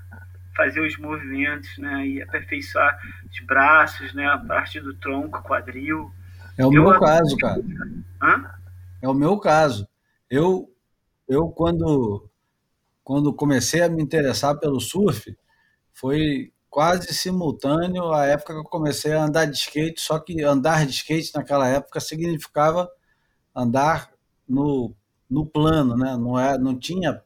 [0.55, 2.07] fazer os movimentos, né?
[2.07, 2.98] E aperfeiçoar
[3.30, 4.26] os braços, né?
[4.26, 6.12] A parte do tronco, quadril.
[6.59, 7.62] É o eu meu caso, cara.
[8.20, 8.50] Hã?
[9.00, 9.88] É o meu caso.
[10.28, 10.70] Eu,
[11.26, 12.28] eu quando,
[13.03, 15.34] quando comecei a me interessar pelo surf,
[15.92, 20.86] foi quase simultâneo à época que eu comecei a andar de skate, só que andar
[20.86, 22.90] de skate naquela época significava
[23.54, 24.10] andar
[24.48, 24.96] no,
[25.28, 26.16] no plano, né?
[26.16, 27.22] Não, é, não tinha.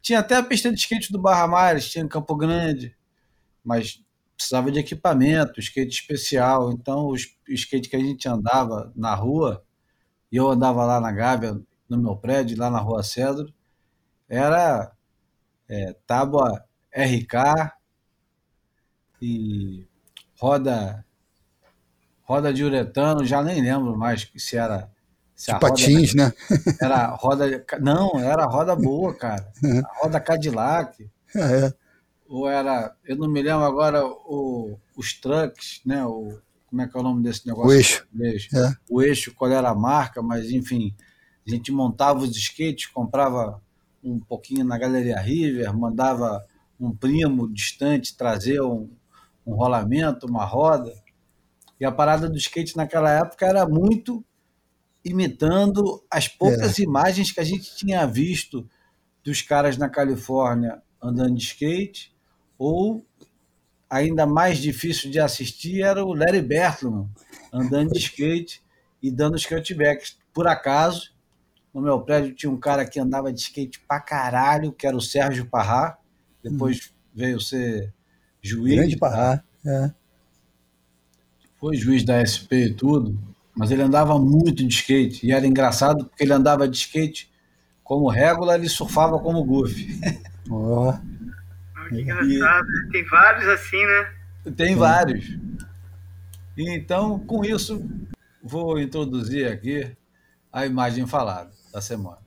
[0.00, 2.96] Tinha até a pista de skate do Barra Mares, tinha em Campo Grande,
[3.64, 4.00] mas
[4.36, 6.70] precisava de equipamento, skate especial.
[6.70, 9.64] Então, o skate que a gente andava na rua,
[10.30, 13.52] e eu andava lá na Gávea, no meu prédio, lá na Rua Cedro,
[14.28, 14.92] era
[15.68, 16.64] é, tábua
[16.94, 17.74] RK,
[19.24, 19.86] e
[20.38, 21.04] roda
[22.22, 24.90] roda de uretano, já nem lembro mais se era
[25.34, 26.32] se de patins, roda, né?
[26.80, 29.50] Era roda não, era roda boa, cara.
[29.62, 31.08] A roda Cadillac.
[31.34, 31.72] É.
[32.28, 36.04] Ou era, eu não me lembro agora o, os trucks, né?
[36.04, 37.70] O, como é que é o nome desse negócio?
[37.70, 38.06] O eixo.
[38.14, 38.74] O eixo, é.
[38.90, 40.94] o eixo qual era a marca, mas enfim,
[41.46, 43.60] a gente montava os skates, comprava
[44.02, 46.44] um pouquinho na Galeria River, mandava
[46.78, 48.88] um primo distante trazer um,
[49.46, 50.94] um rolamento, uma roda.
[51.78, 54.24] E a parada do skate naquela época era muito
[55.04, 56.82] imitando as poucas é.
[56.82, 58.68] imagens que a gente tinha visto
[59.22, 62.14] dos caras na Califórnia andando de skate,
[62.58, 63.04] ou
[63.88, 67.08] ainda mais difícil de assistir era o Larry Bertman
[67.52, 68.62] andando de skate
[69.02, 70.18] e dando skatebacks.
[70.32, 71.14] Por acaso,
[71.72, 75.00] no meu prédio tinha um cara que andava de skate pra caralho, que era o
[75.00, 75.96] Sérgio Parrá,
[76.42, 76.94] depois hum.
[77.14, 77.93] veio ser
[78.44, 78.76] juiz.
[78.76, 79.90] Grande Pará, é.
[81.58, 83.18] Foi juiz da SP e tudo,
[83.56, 85.26] mas ele andava muito de skate.
[85.26, 87.32] E era engraçado porque ele andava de skate
[87.82, 89.74] como régula, ele surfava como goof.
[90.50, 90.92] Oh.
[91.88, 92.66] Que engraçado.
[92.88, 92.90] E...
[92.92, 94.12] Tem vários assim, né?
[94.56, 95.38] Tem vários.
[96.56, 97.84] Então, com isso,
[98.42, 99.90] vou introduzir aqui
[100.50, 102.18] a imagem falada da semana.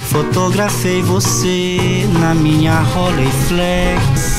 [0.00, 4.35] Fotografei você na minha Rolleiflex.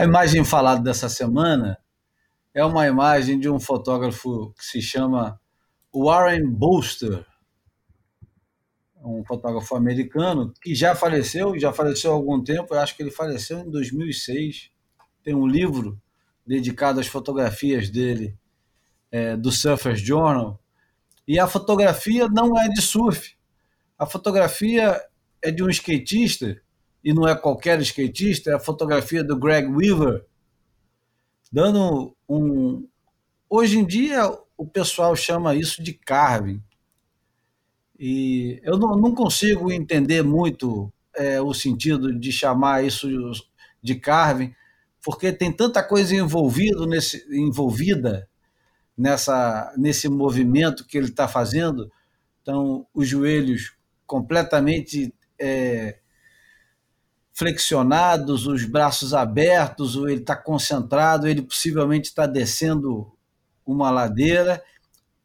[0.00, 1.78] A imagem falada dessa semana
[2.54, 5.38] é uma imagem de um fotógrafo que se chama
[5.94, 7.26] Warren Bolster,
[9.04, 13.10] um fotógrafo americano que já faleceu, já faleceu há algum tempo, eu acho que ele
[13.10, 14.70] faleceu em 2006.
[15.22, 16.00] Tem um livro
[16.46, 18.34] dedicado às fotografias dele,
[19.12, 20.58] é, do Surfer's Journal.
[21.28, 23.36] E a fotografia não é de surf.
[23.98, 24.98] A fotografia
[25.42, 26.58] é de um skatista,
[27.02, 30.24] e não é qualquer skatista, é a fotografia do Greg Weaver,
[31.50, 32.86] dando um.
[33.48, 36.62] Hoje em dia, o pessoal chama isso de carving.
[37.98, 43.08] E eu não, não consigo entender muito é, o sentido de chamar isso
[43.82, 44.54] de carving,
[45.02, 48.28] porque tem tanta coisa envolvido nesse, envolvida
[48.96, 51.90] nessa, nesse movimento que ele está fazendo.
[52.42, 53.74] Então, os joelhos
[54.06, 55.99] completamente é,
[57.40, 63.10] flexionados, os braços abertos, ou ele está concentrado, ele possivelmente está descendo
[63.64, 64.62] uma ladeira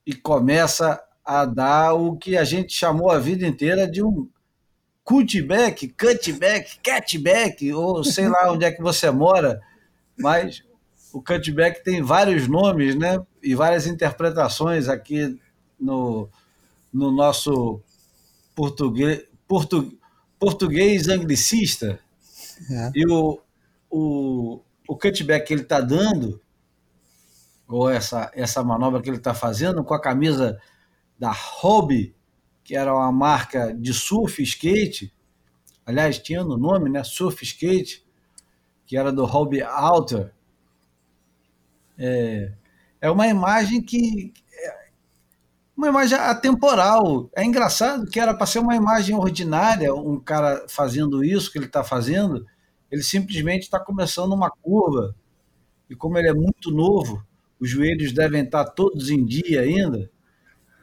[0.07, 4.29] e começa a dar o que a gente chamou a vida inteira de um
[5.03, 9.59] cutback, cutback, catback, ou sei lá onde é que você mora,
[10.17, 10.63] mas
[11.11, 13.19] o cutback tem vários nomes, né?
[13.43, 15.37] E várias interpretações aqui
[15.77, 16.29] no,
[16.93, 17.81] no nosso
[18.55, 19.91] português, portu,
[20.39, 21.99] português anglicista.
[22.69, 22.91] É.
[22.95, 23.39] E o,
[23.89, 26.41] o, o cutback que ele está dando
[27.67, 30.59] ou essa, essa manobra que ele está fazendo com a camisa
[31.17, 32.15] da Hobby,
[32.63, 35.13] que era uma marca de surf skate,
[35.85, 37.03] aliás, tinha no nome, né?
[37.03, 38.05] Surf skate,
[38.85, 40.33] que era do Hobby Outer.
[41.97, 42.51] É,
[43.01, 44.33] é uma imagem que.
[45.75, 47.29] É uma imagem atemporal.
[47.35, 51.65] É engraçado que era para ser uma imagem ordinária, um cara fazendo isso que ele
[51.65, 52.45] está fazendo,
[52.89, 55.15] ele simplesmente está começando uma curva.
[55.89, 57.25] E como ele é muito novo,
[57.59, 60.09] os joelhos devem estar todos em dia ainda,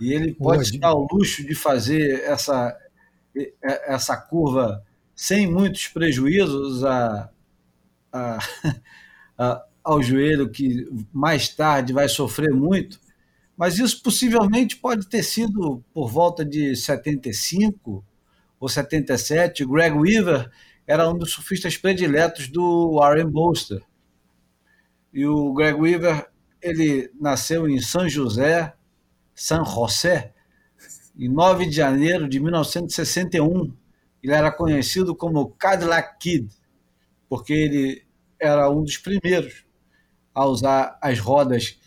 [0.00, 2.76] e ele pode se dar o luxo de fazer essa,
[3.62, 4.82] essa curva
[5.14, 7.30] sem muitos prejuízos a,
[8.12, 8.38] a,
[9.38, 13.00] a, ao joelho, que mais tarde vai sofrer muito.
[13.62, 18.04] Mas isso possivelmente pode ter sido por volta de 75
[18.58, 19.64] ou 77.
[19.64, 20.50] Greg Weaver
[20.84, 23.80] era um dos surfistas prediletos do Warren Bolster.
[25.12, 26.28] E o Greg Weaver
[26.60, 28.74] ele nasceu em São José,
[29.32, 30.32] San José,
[31.16, 33.72] em 9 de janeiro de 1961.
[34.20, 36.48] Ele era conhecido como Cadillac Kid,
[37.28, 38.04] porque ele
[38.40, 39.64] era um dos primeiros
[40.34, 41.78] a usar as rodas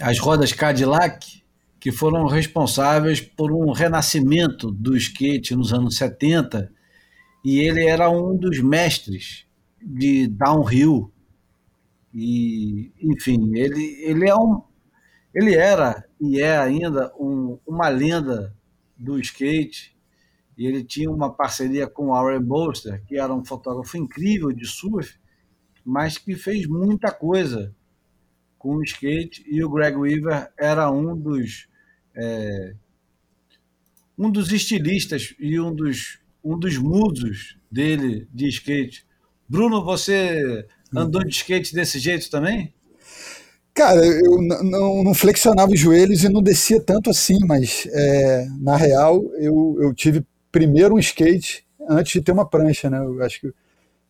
[0.00, 1.42] as rodas Cadillac,
[1.80, 6.72] que foram responsáveis por um renascimento do skate nos anos 70,
[7.44, 9.46] e ele era um dos mestres
[9.80, 11.12] de downhill
[12.12, 14.62] e, enfim, ele, ele é um.
[15.34, 18.54] Ele era e é ainda um, uma lenda
[18.96, 19.96] do skate.
[20.56, 24.66] E ele tinha uma parceria com o Warren Bolster, que era um fotógrafo incrível de
[24.66, 25.16] surf,
[25.84, 27.72] mas que fez muita coisa
[28.58, 29.44] com o skate.
[29.46, 31.68] E o Greg Weaver era um dos
[32.14, 32.74] é,
[34.16, 39.06] um dos estilistas e um dos um dos musos dele de skate.
[39.48, 42.72] Bruno, você Andou de skate desse jeito também?
[43.74, 48.76] Cara, eu não, não, flexionava os joelhos e não descia tanto assim, mas é, na
[48.76, 52.98] real eu, eu tive primeiro um skate antes de ter uma prancha, né?
[52.98, 53.52] Eu acho que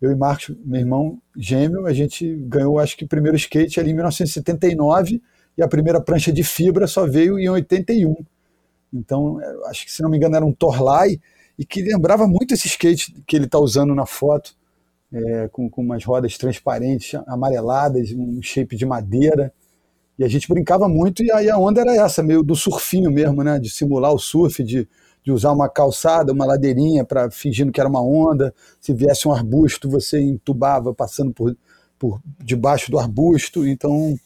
[0.01, 3.91] eu e Marcos, meu irmão gêmeo, a gente ganhou, acho que o primeiro skate ali
[3.91, 5.21] em 1979
[5.57, 8.17] e a primeira prancha de fibra só veio em 81.
[8.93, 11.21] Então, acho que se não me engano era um Torlai
[11.59, 14.57] e que lembrava muito esse skate que ele está usando na foto
[15.13, 19.53] é, com, com umas rodas transparentes, amareladas, um shape de madeira.
[20.19, 23.43] E a gente brincava muito e aí a onda era essa, meio do surfinho mesmo,
[23.43, 23.59] né?
[23.59, 24.89] De simular o surf, de,
[25.25, 28.55] de usar uma calçada, uma ladeirinha para fingindo que era uma onda.
[28.81, 31.57] Se viesse um arbusto, você entubava passando por,
[31.99, 33.67] por debaixo do arbusto.
[33.67, 34.19] Então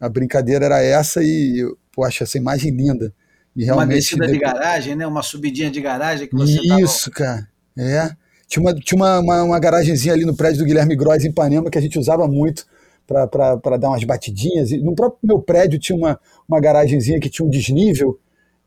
[0.00, 3.14] a brincadeira era essa e eu acho essa imagem linda.
[3.54, 5.06] E realmente, uma descida de garagem, né?
[5.06, 7.16] Uma subidinha de garagem que você Isso, tava...
[7.16, 7.48] cara.
[7.76, 8.16] É.
[8.48, 11.70] Tinha, uma, tinha uma, uma, uma garagenzinha ali no prédio do Guilherme Gross, em Ipanema,
[11.70, 12.66] que a gente usava muito
[13.06, 14.70] para dar umas batidinhas.
[14.70, 16.18] E no próprio meu prédio tinha uma,
[16.48, 18.18] uma garagenzinha que tinha um desnível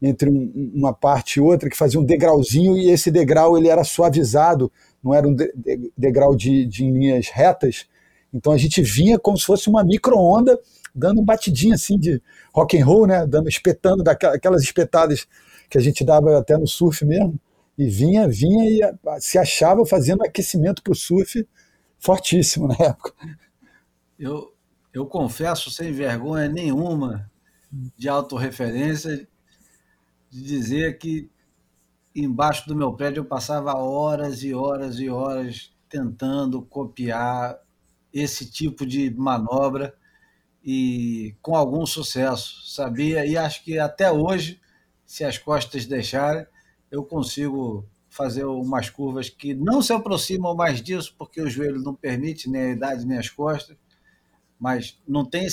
[0.02, 3.84] entre um, uma parte e outra, que fazia um degrauzinho, e esse degrau ele era
[3.84, 4.72] suavizado,
[5.04, 7.88] não era um de, de, degrau de, de linhas retas.
[8.34, 10.60] Então a gente vinha como se fosse uma micro-onda,
[10.93, 12.22] dando um batidinho assim de
[12.54, 13.26] rock and roll, né?
[13.26, 15.28] Dando, espetando daquelas espetadas
[15.70, 17.39] que a gente dava até no surf mesmo
[17.78, 21.46] e vinha, vinha e se achava fazendo aquecimento para o surf
[22.00, 23.14] fortíssimo na época.
[24.18, 24.54] Eu,
[24.93, 27.30] eu confesso sem vergonha nenhuma
[27.98, 29.28] de autorreferência
[30.36, 31.29] de dizer que
[32.13, 37.57] embaixo do meu prédio eu passava horas e horas e horas tentando copiar
[38.13, 39.95] esse tipo de manobra
[40.63, 43.25] e com algum sucesso, sabia?
[43.25, 44.59] E acho que até hoje,
[45.05, 46.45] se as costas deixarem,
[46.91, 51.93] eu consigo fazer umas curvas que não se aproximam mais disso, porque o joelho não
[51.93, 53.77] permite, nem a idade, nem as costas,
[54.59, 55.47] mas não tem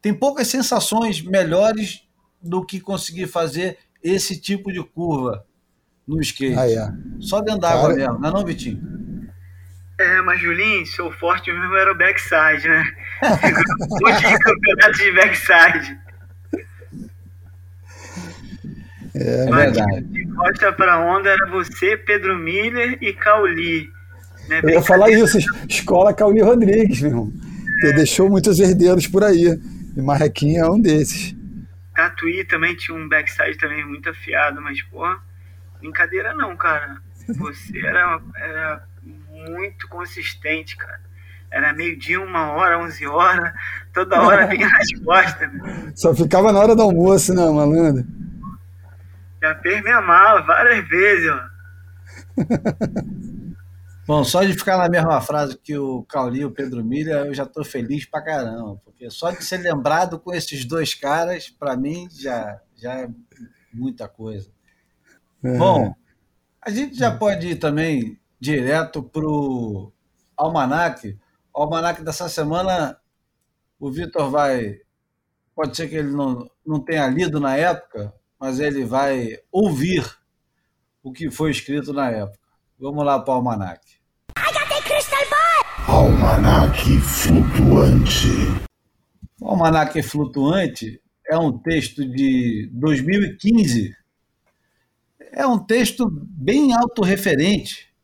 [0.00, 2.06] tem poucas sensações melhores
[2.42, 5.44] do que conseguir fazer esse tipo de curva
[6.06, 6.58] no skate.
[6.58, 6.92] Ah, é.
[7.20, 8.94] Só dentro da água mesmo, não é não, Vitinho?
[9.98, 12.84] É, mas Julinho, seu forte mesmo era o backside, né?
[14.02, 15.98] monte de campeonato de backside.
[19.14, 20.02] É, mas verdade.
[20.08, 23.88] De costa para onda era você, Pedro Miller e Cauli.
[24.48, 24.60] Né?
[24.64, 25.38] Eu ia falar isso,
[25.68, 27.32] escola Cauli Rodrigues, meu irmão.
[27.84, 27.92] É.
[27.92, 29.58] deixou muitos herdeiros por aí.
[29.96, 31.33] E Marrequinha é um desses.
[31.94, 35.20] Tatuí também tinha um backside também muito afiado, mas, porra,
[35.78, 36.98] brincadeira não, cara.
[37.38, 38.84] Você era, era
[39.30, 41.00] muito consistente, cara.
[41.50, 43.52] Era meio-dia, uma hora, onze horas,
[43.92, 45.50] toda hora vinha resposta.
[45.94, 48.04] Só ficava na hora do almoço, não, né, malandro?
[49.40, 51.54] Já fez minha mala várias vezes, ó.
[54.06, 57.32] Bom, só de ficar na mesma frase que o Cauli e o Pedro Milha, eu
[57.32, 58.80] já estou feliz pra caramba.
[58.84, 63.08] Porque só de ser lembrado com esses dois caras, para mim, já, já é
[63.72, 64.50] muita coisa.
[65.42, 65.56] É.
[65.56, 65.94] Bom,
[66.60, 69.90] a gente já pode ir também direto pro
[70.36, 71.18] Almanac.
[71.54, 72.98] O Almanac dessa semana,
[73.78, 74.80] o Vitor vai.
[75.54, 80.04] Pode ser que ele não, não tenha lido na época, mas ele vai ouvir
[81.02, 82.38] o que foi escrito na época.
[82.78, 83.93] Vamos lá para o Almanac.
[86.24, 88.28] Almanac Flutuante.
[89.38, 90.98] O Almanac Flutuante
[91.28, 93.94] é um texto de 2015.
[95.32, 97.94] É um texto bem autorreferente.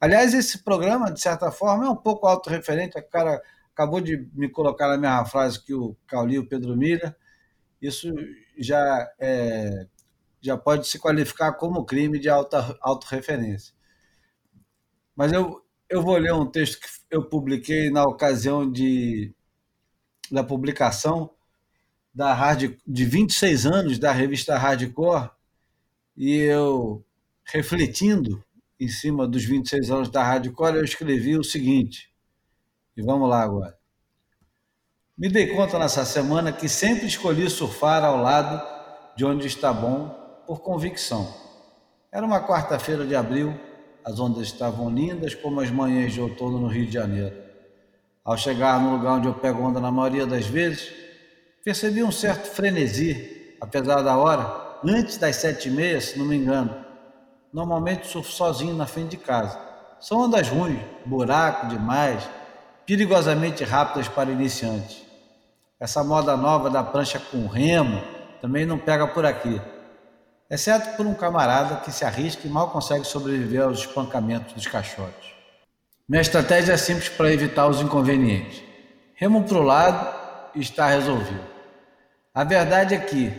[0.00, 2.98] Aliás, esse programa, de certa forma, é um pouco autorreferente.
[2.98, 3.38] O cara
[3.74, 7.14] acabou de me colocar na mesma frase que o Cauli e o Pedro Mira.
[7.82, 8.10] Isso
[8.58, 9.86] já, é,
[10.40, 13.74] já pode se qualificar como crime de auto, autorreferência.
[15.14, 19.32] Mas eu, eu vou ler um texto que eu publiquei na ocasião de,
[20.30, 21.30] da publicação
[22.14, 25.30] da hard, de 26 anos da revista Hardcore,
[26.16, 27.04] e eu,
[27.44, 28.44] refletindo
[28.80, 32.12] em cima dos 26 anos da Hardcore, eu escrevi o seguinte,
[32.96, 33.78] e vamos lá agora.
[35.16, 38.62] Me dei conta nessa semana que sempre escolhi surfar ao lado
[39.16, 40.08] de onde está bom
[40.46, 41.34] por convicção.
[42.10, 43.52] Era uma quarta-feira de abril,
[44.04, 47.34] as ondas estavam lindas como as manhãs de outono no Rio de Janeiro.
[48.24, 50.92] Ao chegar no lugar onde eu pego onda na maioria das vezes,
[51.64, 56.36] percebi um certo frenesi, apesar da hora, antes das sete e meia, se não me
[56.36, 56.74] engano.
[57.52, 59.58] Normalmente surfo sozinho na frente de casa.
[60.00, 62.28] São ondas ruins, buraco demais,
[62.86, 65.02] perigosamente rápidas para iniciantes.
[65.80, 68.02] Essa moda nova da prancha com remo
[68.40, 69.60] também não pega por aqui
[70.50, 75.30] exceto por um camarada que se arrisca e mal consegue sobreviver aos espancamentos dos caixotes.
[76.08, 78.62] Minha estratégia é simples para evitar os inconvenientes.
[79.14, 81.44] Remo para o lado e está resolvido.
[82.32, 83.32] A verdade é que,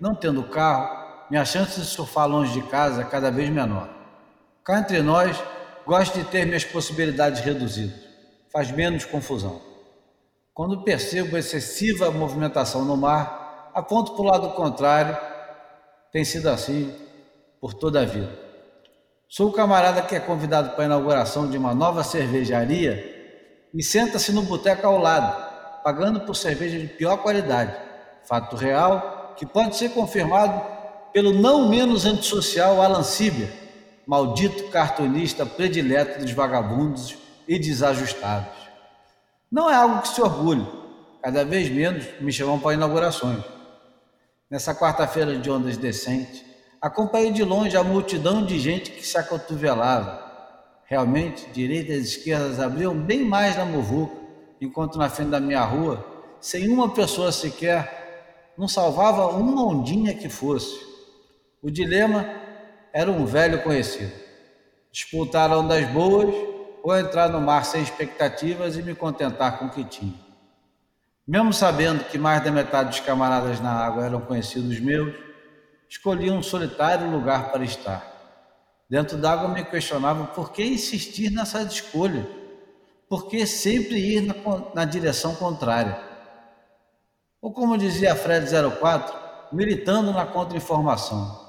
[0.00, 3.88] não tendo carro, minha chance de surfar longe de casa é cada vez menor.
[4.64, 5.40] Cá entre nós,
[5.86, 8.00] gosto de ter minhas possibilidades reduzidas.
[8.52, 9.60] Faz menos confusão.
[10.52, 15.16] Quando percebo excessiva movimentação no mar, aponto para o lado contrário
[16.16, 16.94] tem sido assim
[17.60, 18.30] por toda a vida.
[19.28, 24.32] Sou o camarada que é convidado para a inauguração de uma nova cervejaria e senta-se
[24.32, 27.76] no boteco ao lado, pagando por cerveja de pior qualidade.
[28.26, 30.58] Fato real que pode ser confirmado
[31.12, 33.52] pelo não menos antissocial Alan Sibia,
[34.06, 37.14] maldito cartunista predileto dos vagabundos
[37.46, 38.56] e desajustados.
[39.52, 40.66] Não é algo que se orgulhe,
[41.22, 43.55] cada vez menos me chamam para inaugurações.
[44.48, 46.44] Nessa quarta-feira de ondas decentes,
[46.80, 50.24] acompanhei de longe a multidão de gente que se acotovelava.
[50.84, 54.14] Realmente, direitas e esquerdas abriam bem mais na muvuca,
[54.60, 56.04] enquanto na frente da minha rua,
[56.40, 60.78] sem uma pessoa sequer, não salvava uma ondinha que fosse.
[61.60, 62.24] O dilema
[62.92, 64.12] era um velho conhecido.
[64.92, 66.32] Disputar ondas boas
[66.84, 70.25] ou entrar no mar sem expectativas e me contentar com o que tinha.
[71.26, 75.12] Mesmo sabendo que mais da metade dos camaradas na água eram conhecidos meus,
[75.88, 78.16] escolhi um solitário lugar para estar.
[78.88, 82.24] Dentro d'água me questionava por que insistir nessa escolha.
[83.08, 84.34] por que sempre ir na,
[84.74, 86.00] na direção contrária?
[87.40, 88.46] Ou como dizia Fred
[88.80, 89.14] 04,
[89.52, 91.44] militando na contra-informação.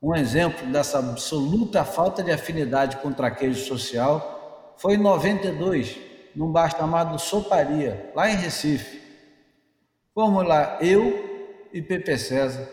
[0.00, 6.50] Um exemplo dessa absoluta falta de afinidade com o traquejo social foi em 92, num
[6.50, 9.00] bar chamado Soparia, lá em Recife.
[10.14, 12.68] Fomos lá, eu e Pepe César,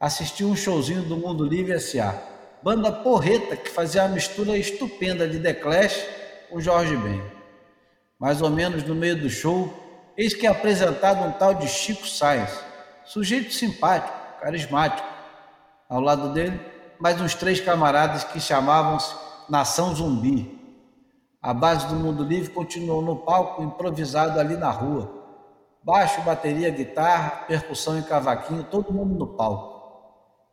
[0.00, 2.14] assistir um showzinho do Mundo Livre S.A.
[2.62, 6.06] Banda porreta que fazia a mistura estupenda de The Clash
[6.48, 7.22] com Jorge Ben.
[8.18, 9.72] Mais ou menos no meio do show,
[10.16, 12.50] eis que é apresentado um tal de Chico Sainz,
[13.04, 15.06] sujeito simpático, carismático.
[15.88, 16.58] Ao lado dele,
[16.98, 19.14] mais uns três camaradas que chamavam-se
[19.48, 20.63] Nação Zumbi.
[21.44, 25.12] A base do Mundo Livre continuou no palco improvisado ali na rua.
[25.82, 29.74] Baixo, bateria, guitarra, percussão e cavaquinho, todo mundo no palco.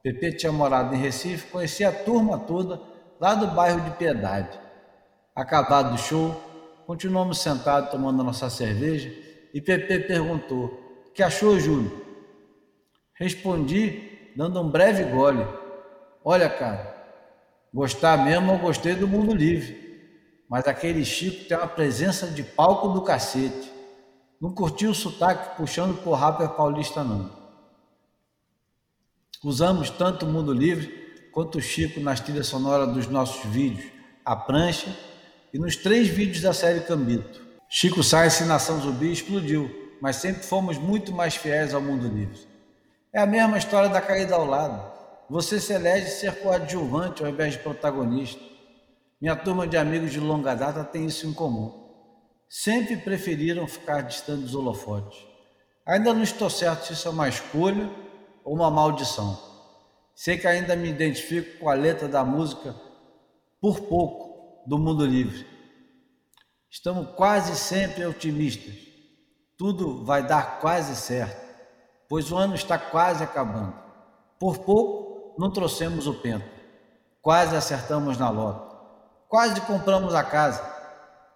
[0.03, 2.81] Pepe tinha morado em Recife, conhecia a turma toda
[3.21, 4.59] lá do bairro de Piedade.
[5.33, 6.35] Acabado o show,
[6.85, 9.09] continuamos sentados tomando nossa cerveja
[9.53, 10.77] e Pepe perguntou:
[11.15, 12.05] que achou, Júlio?
[13.13, 15.47] Respondi, dando um breve gole.
[16.21, 16.93] Olha, cara,
[17.73, 19.80] gostar mesmo eu gostei do mundo livre.
[20.51, 23.71] Mas aquele Chico tem uma presença de palco do cacete.
[24.41, 27.31] Não curti o sotaque puxando por rapper paulista, não.
[29.41, 33.89] Usamos tanto o mundo livre quanto o Chico nas trilhas sonoras dos nossos vídeos,
[34.25, 34.93] A Prancha
[35.53, 37.41] e nos três vídeos da série Cambito.
[37.69, 39.71] Chico Sainz e Nação Zumbi explodiu,
[40.01, 42.45] mas sempre fomos muito mais fiéis ao mundo livre.
[43.13, 44.91] É a mesma história da caída ao lado.
[45.29, 48.50] Você se elege ser coadjuvante ao invés de protagonista.
[49.21, 51.79] Minha turma de amigos de longa data tem isso em comum.
[52.49, 55.23] Sempre preferiram ficar distante dos holofotes.
[55.85, 57.89] Ainda não estou certo se isso é uma escolha
[58.43, 59.39] ou uma maldição.
[60.15, 62.75] Sei que ainda me identifico com a letra da música
[63.59, 65.45] Por Pouco, do Mundo Livre.
[66.69, 68.73] Estamos quase sempre otimistas.
[69.57, 71.51] Tudo vai dar quase certo
[72.11, 73.73] pois o ano está quase acabando.
[74.37, 76.45] Por pouco não trouxemos o pento,
[77.21, 78.70] quase acertamos na lota,
[79.31, 80.61] quase compramos a casa,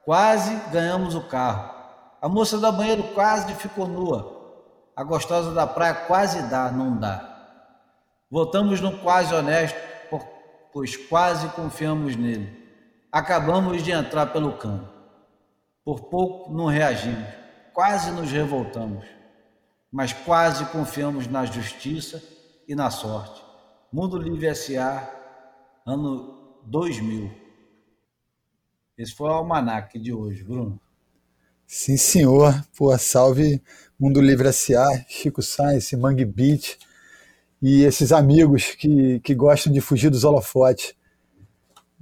[0.03, 1.73] quase ganhamos o carro.
[2.21, 4.61] A moça do banheiro quase ficou nua,
[4.93, 7.31] a gostosa da praia quase dá, não dá.
[8.29, 9.79] Voltamos no quase honesto,
[10.73, 12.63] pois quase confiamos nele.
[13.09, 14.91] Acabamos de entrar pelo cano.
[15.85, 17.29] Por pouco não reagimos,
[17.73, 19.15] quase nos revoltamos
[19.95, 22.21] mas quase confiamos na justiça
[22.67, 23.41] e na sorte.
[23.93, 25.09] Mundo Livre S.A.,
[25.85, 27.44] ano 2000.
[28.97, 30.79] Esse foi o almanac de hoje, Bruno.
[31.67, 32.53] Sim, senhor.
[32.77, 33.61] Pô, salve
[33.99, 36.77] Mundo Livre S.A., Chico Sainz, Mangue Beat
[37.61, 40.93] e esses amigos que, que gostam de fugir dos holofotes.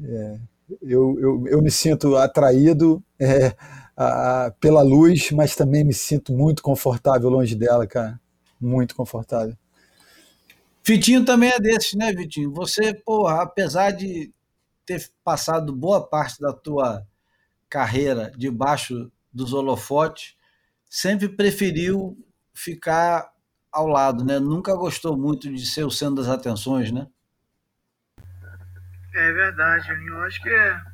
[0.04, 0.38] É,
[0.82, 3.04] eu, eu, eu me sinto atraído.
[3.20, 3.56] É,
[3.96, 8.20] a, pela luz, mas também me sinto muito confortável longe dela, cara.
[8.60, 9.56] Muito confortável.
[10.86, 12.52] Vitinho também é desses, né, Vitinho?
[12.54, 14.32] Você, porra, apesar de
[14.86, 17.06] ter passado boa parte da tua
[17.70, 20.36] carreira debaixo dos holofotes,
[20.90, 22.18] sempre preferiu
[22.54, 23.32] ficar
[23.72, 24.40] ao lado, né?
[24.40, 27.08] Nunca gostou muito de ser o centro das atenções, né?
[29.16, 30.94] É verdade, eu acho que é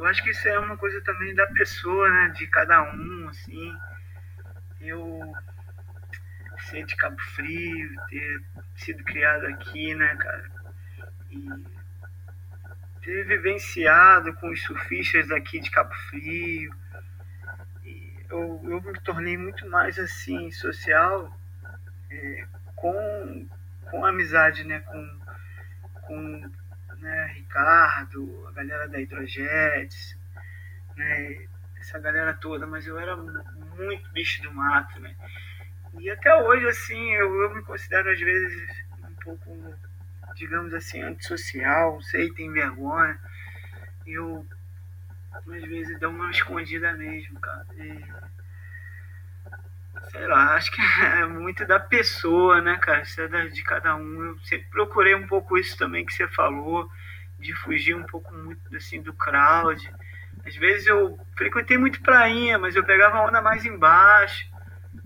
[0.00, 2.28] eu acho que isso é uma coisa também da pessoa, né?
[2.30, 3.76] De cada um, assim.
[4.80, 5.20] Eu
[6.70, 8.42] ser de Cabo Frio, ter
[8.76, 10.50] sido criado aqui, né, cara?
[11.30, 11.79] E
[13.02, 16.74] ter vivenciado com os surfistas aqui de Cabo Frio.
[18.28, 21.36] Eu, eu me tornei muito mais assim, social,
[22.10, 22.46] é,
[22.76, 23.48] com,
[23.90, 24.80] com amizade, né?
[24.80, 25.20] Com,
[26.02, 26.50] com
[27.00, 30.16] né, Ricardo, a galera da Hidrojets,
[30.96, 31.46] né,
[31.78, 35.14] essa galera toda, mas eu era muito bicho do mato, né?
[35.98, 39.74] E até hoje, assim, eu, eu me considero às vezes um pouco,
[40.34, 43.18] digamos assim, antissocial, sei, tem vergonha.
[44.06, 44.46] Eu,
[45.32, 47.66] às vezes, dou uma escondida mesmo, cara.
[47.76, 48.04] E,
[50.10, 53.02] sei lá, acho que é muito da pessoa, né, cara?
[53.02, 54.24] Isso é de cada um.
[54.24, 56.90] Eu sempre procurei um pouco isso também que você falou,
[57.38, 59.92] de fugir um pouco muito assim do crowd.
[60.44, 64.48] Às vezes eu frequentei muito prainha, mas eu pegava onda mais embaixo.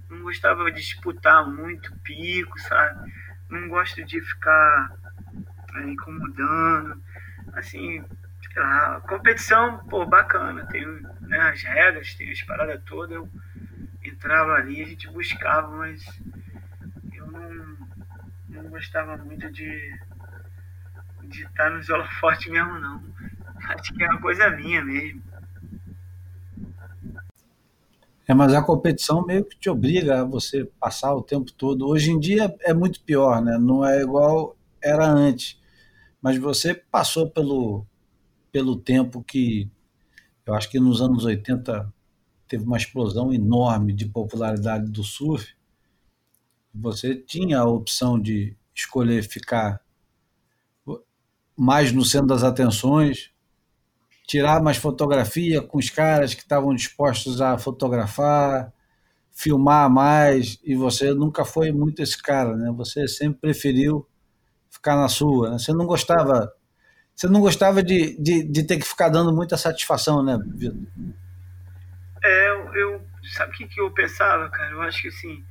[0.09, 3.13] Não gostava de disputar muito pico, sabe?
[3.51, 4.93] Não gosto de ficar
[5.77, 7.03] é, incomodando.
[7.53, 8.03] Assim,
[8.53, 10.67] sei lá, competição, pô, bacana.
[10.67, 10.87] Tem
[11.21, 13.17] né, as regras, tem as paradas todas.
[13.17, 13.29] Eu
[14.03, 16.05] entrava ali, a gente buscava, mas
[17.13, 17.77] eu não,
[18.49, 19.99] não gostava muito de,
[21.25, 23.03] de estar nos holofotes mesmo, não.
[23.69, 25.23] Acho que é uma coisa minha mesmo.
[28.27, 31.87] É, mas a competição meio que te obriga a você passar o tempo todo.
[31.87, 33.59] Hoje em dia é muito pior, né?
[33.59, 35.59] Não é igual era antes.
[36.25, 37.85] Mas você passou pelo,
[38.51, 39.71] pelo tempo que
[40.47, 41.93] eu acho que nos anos 80
[42.49, 45.55] teve uma explosão enorme de popularidade do surf.
[46.75, 49.83] Você tinha a opção de escolher ficar
[51.55, 53.31] mais no centro das atenções,
[54.27, 58.73] tirar mais fotografia com os caras que estavam dispostos a fotografar,
[59.31, 62.73] filmar mais, e você nunca foi muito esse cara, né?
[62.75, 64.09] Você sempre preferiu
[64.75, 65.51] ficar na sua.
[65.51, 65.59] Né?
[65.59, 66.53] Você não gostava,
[67.15, 70.77] você não gostava de, de, de, ter que ficar dando muita satisfação, né, Vitor?
[72.23, 74.73] É, eu, sabe o que, que eu pensava, cara?
[74.73, 75.45] Eu acho que assim,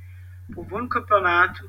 [0.56, 1.68] eu vou no campeonato,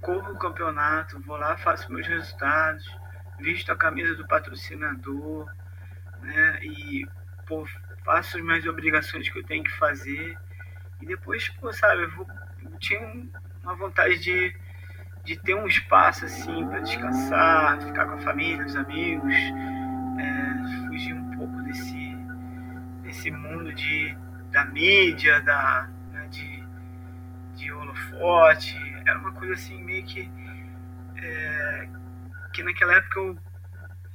[0.00, 2.84] corro o campeonato, vou lá, faço meus resultados,
[3.38, 5.46] visto a camisa do patrocinador,
[6.22, 6.60] né?
[6.62, 7.06] E
[7.46, 7.66] pô,
[8.04, 10.36] faço as minhas obrigações que eu tenho que fazer.
[11.00, 12.26] E depois, pô, sabe, eu, vou,
[12.64, 13.00] eu tinha
[13.62, 14.54] uma vontade de,
[15.24, 19.34] de ter um espaço assim para descansar, ficar com a família, os amigos,
[20.18, 22.16] é, fugir um pouco desse,
[23.02, 24.16] desse mundo de,
[24.50, 26.64] da mídia, da, né, de,
[27.56, 28.76] de holofote.
[29.06, 30.30] Era uma coisa assim meio que.
[31.16, 31.88] É,
[32.52, 33.38] que naquela época eu,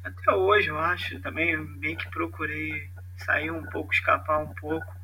[0.03, 4.95] até hoje eu acho, também meio que procurei sair um pouco, escapar um pouco.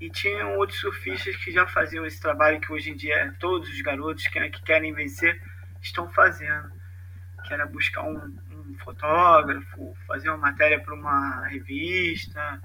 [0.00, 3.80] E tinham outros surfistas que já faziam esse trabalho que hoje em dia todos os
[3.80, 5.40] garotos que, que querem vencer
[5.80, 6.70] estão fazendo.
[7.44, 12.60] Que era buscar um, um fotógrafo, fazer uma matéria para uma revista,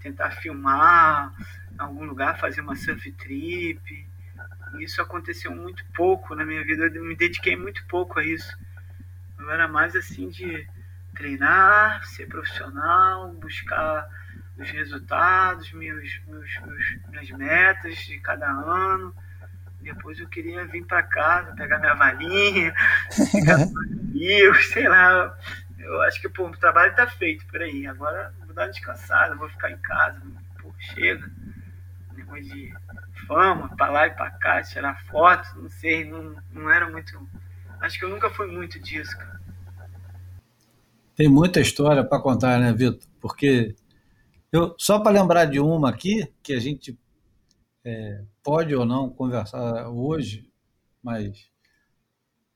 [0.00, 1.32] tentar filmar
[1.72, 4.08] em algum lugar, fazer uma surf trip.
[4.78, 8.56] Isso aconteceu muito pouco na minha vida, eu me dediquei muito pouco a isso.
[9.38, 10.66] Eu era mais assim de
[11.14, 14.08] treinar, ser profissional, buscar
[14.58, 19.14] os resultados, meus, meus, meus, minhas metas de cada ano.
[19.80, 22.74] Depois eu queria vir para casa, pegar minha valinha,
[23.10, 25.36] ficar com meus amigos, sei lá.
[25.78, 27.86] Eu acho que pô, o trabalho está feito por aí.
[27.86, 30.20] Agora vou dar uma descansada, vou ficar em casa.
[30.60, 31.30] Pô, chega.
[32.14, 32.72] Depois de
[33.26, 37.18] fama, para lá e para cá, tirar foto, não sei, não, não era muito
[37.84, 39.40] Acho que eu nunca fui muito disso, cara.
[41.14, 43.06] Tem muita história para contar, né, Vitor?
[43.20, 43.76] Porque
[44.54, 46.96] eu só para lembrar de uma aqui que a gente
[47.84, 50.48] é, pode ou não conversar hoje,
[51.02, 51.50] mas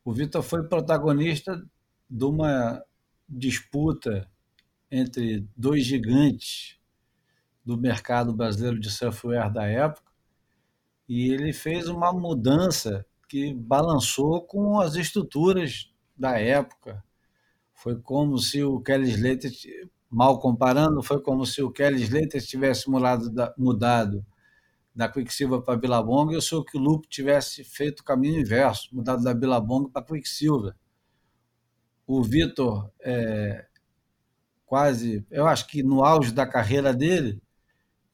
[0.05, 1.61] o Vitor foi protagonista
[2.09, 2.81] de uma
[3.29, 4.31] disputa
[4.89, 6.79] entre dois gigantes
[7.65, 10.13] do mercado brasileiro de software da época
[11.09, 17.03] e ele fez uma mudança que balançou com as estruturas da época.
[17.75, 19.51] Foi como se o Kelly Slater,
[20.11, 24.25] mal comparando, foi como se o Kelly Slater tivesse mudado da, mudado
[24.95, 29.35] da Quicksilver para Billabong e o seu Loop tivesse feito o caminho inverso, mudado da
[29.35, 30.75] Billabong para Quicksilver.
[32.07, 33.67] O Vitor, é,
[34.65, 37.41] quase, eu acho que no auge da carreira dele,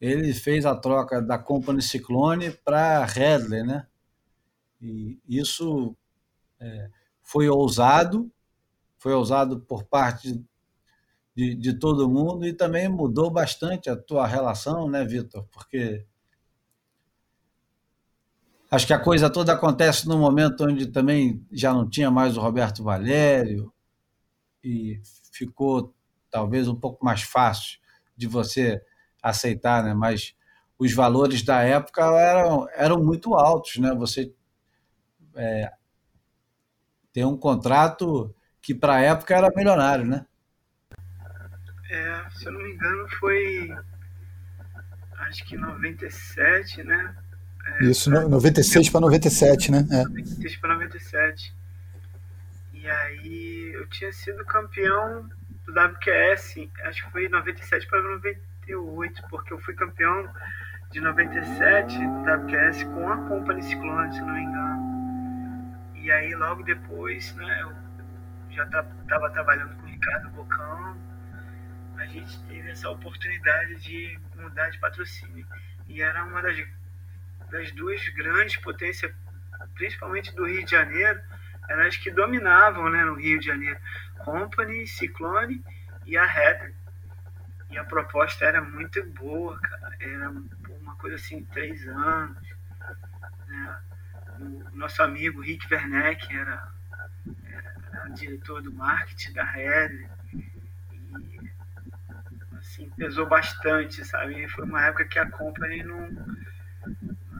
[0.00, 3.86] ele fez a troca da Company Cyclone para Redley, né?
[4.80, 5.96] E isso
[6.60, 6.90] é,
[7.22, 8.30] foi ousado,
[8.98, 10.44] foi ousado por parte
[11.34, 15.44] de, de todo mundo e também mudou bastante a tua relação, né, Vitor?
[15.52, 16.06] Porque
[18.70, 22.40] acho que a coisa toda acontece no momento onde também já não tinha mais o
[22.40, 23.72] Roberto Valério
[24.62, 25.00] e
[25.32, 25.94] ficou
[26.30, 27.78] talvez um pouco mais fácil
[28.16, 28.80] de você
[29.22, 29.94] aceitar, né?
[29.94, 30.34] Mas
[30.78, 33.94] os valores da época eram, eram muito altos, né?
[33.94, 34.32] Você
[35.36, 35.72] é,
[37.24, 40.26] um contrato que para a época era milionário, né?
[41.94, 43.72] É, se eu não me engano foi
[45.20, 47.14] acho que 97, né?
[47.66, 49.86] É, Isso, 96 para 97, né?
[49.92, 50.02] É.
[50.02, 51.54] 96 para 97.
[52.72, 55.28] E aí eu tinha sido campeão
[55.64, 60.28] do WQS, acho que foi 97 para 98, porque eu fui campeão
[60.90, 65.94] de 97 do WQS com a Company Ciclone, se não me engano.
[65.94, 67.72] E aí logo depois, né, eu
[68.50, 71.13] já estava trabalhando com o Ricardo Bocão,
[72.04, 75.46] a gente teve essa oportunidade de mudar de patrocínio.
[75.88, 76.56] E era uma das,
[77.50, 79.12] das duas grandes potências,
[79.74, 81.20] principalmente do Rio de Janeiro,
[81.68, 83.80] eram as que dominavam né, no Rio de Janeiro.
[84.18, 85.64] Company, Ciclone
[86.04, 86.74] e a Heather.
[87.70, 89.96] E a proposta era muito boa, cara.
[89.98, 92.36] Era uma coisa assim, três anos.
[93.48, 93.78] Né?
[94.38, 96.70] o nosso amigo Rick Werneck era,
[97.46, 100.06] era diretor do marketing da Red.
[102.74, 104.48] Assim, pesou bastante, sabe?
[104.48, 106.08] Foi uma época que a Company não.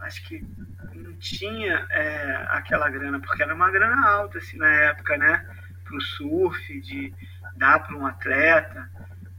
[0.03, 0.47] Acho que
[0.95, 5.45] não tinha é, aquela grana, porque era uma grana alta, assim, na época, né?
[5.83, 7.13] Pro surf, de
[7.57, 8.89] dar para um atleta.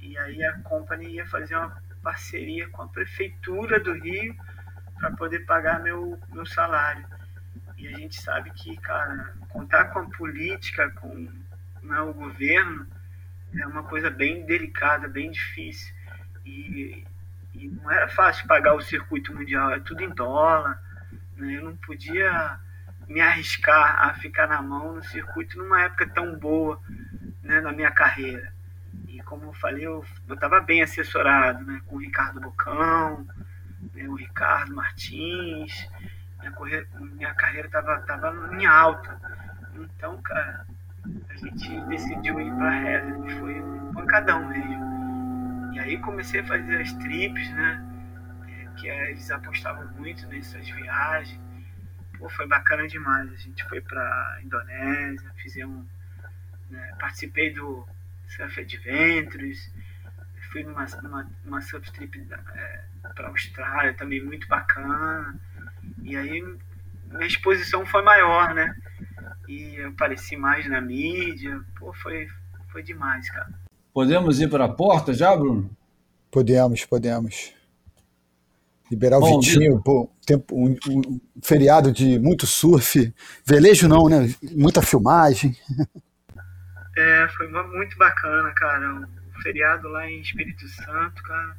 [0.01, 4.35] E aí a Company ia fazer uma parceria com a prefeitura do Rio
[4.99, 7.05] para poder pagar meu, meu salário.
[7.77, 11.29] E a gente sabe que, cara, contar com a política, com
[11.83, 12.85] né, o governo,
[13.57, 15.93] é uma coisa bem delicada, bem difícil.
[16.45, 17.05] E,
[17.53, 20.81] e não era fácil pagar o circuito mundial, é tudo em dólar.
[21.37, 21.57] Né?
[21.57, 22.59] Eu não podia
[23.07, 26.79] me arriscar a ficar na mão no circuito numa época tão boa
[27.43, 28.53] né, na minha carreira.
[29.07, 33.25] E como eu falei, eu estava bem assessorado né, com o Ricardo Bocão,
[33.93, 35.87] né, o Ricardo Martins,
[36.39, 39.19] minha, correr, minha carreira estava tava em alta.
[39.75, 40.65] Então, cara,
[41.29, 45.73] a gente decidiu ir para a Reserve, foi um pancadão mesmo.
[45.73, 47.85] E aí comecei a fazer as trips, né?
[48.47, 51.39] É, que eles apostavam muito nessas viagens.
[52.17, 53.31] Pô, foi bacana demais.
[53.31, 55.85] A gente foi para Indonésia, fizemos,
[56.69, 57.85] né, participei do
[58.27, 59.71] Surf Adventures,
[60.55, 62.83] fui numa, numa, numa surf trip é,
[63.13, 65.37] para Austrália também muito bacana.
[66.01, 66.41] E aí
[67.11, 68.73] minha exposição foi maior, né?
[69.47, 71.61] E eu apareci mais na mídia.
[71.77, 72.27] Pô, foi,
[72.71, 73.49] foi demais, cara.
[73.93, 75.69] Podemos ir para a porta já, Bruno?
[76.31, 77.53] Podemos, podemos.
[78.91, 83.13] Liberar Bom, o Vitinho, pô, tempo, um, um, feriado de muito surf.
[83.45, 84.33] Velejo não, né?
[84.55, 85.55] Muita filmagem.
[86.97, 89.07] É, foi muito bacana, cara.
[89.37, 91.57] O feriado lá em Espírito Santo, cara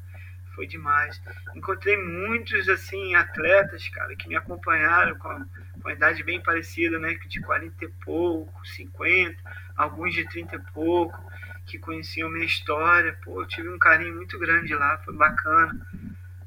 [0.56, 1.20] foi demais.
[1.54, 5.46] Encontrei muitos, assim, atletas, cara, que me acompanharam com a,
[5.82, 7.14] com a idade bem parecida, né?
[7.26, 9.36] De 40 e pouco, 50,
[9.76, 11.18] alguns de 30 e pouco,
[11.66, 13.18] que conheciam minha história.
[13.24, 15.86] Pô, eu tive um carinho muito grande lá, foi bacana.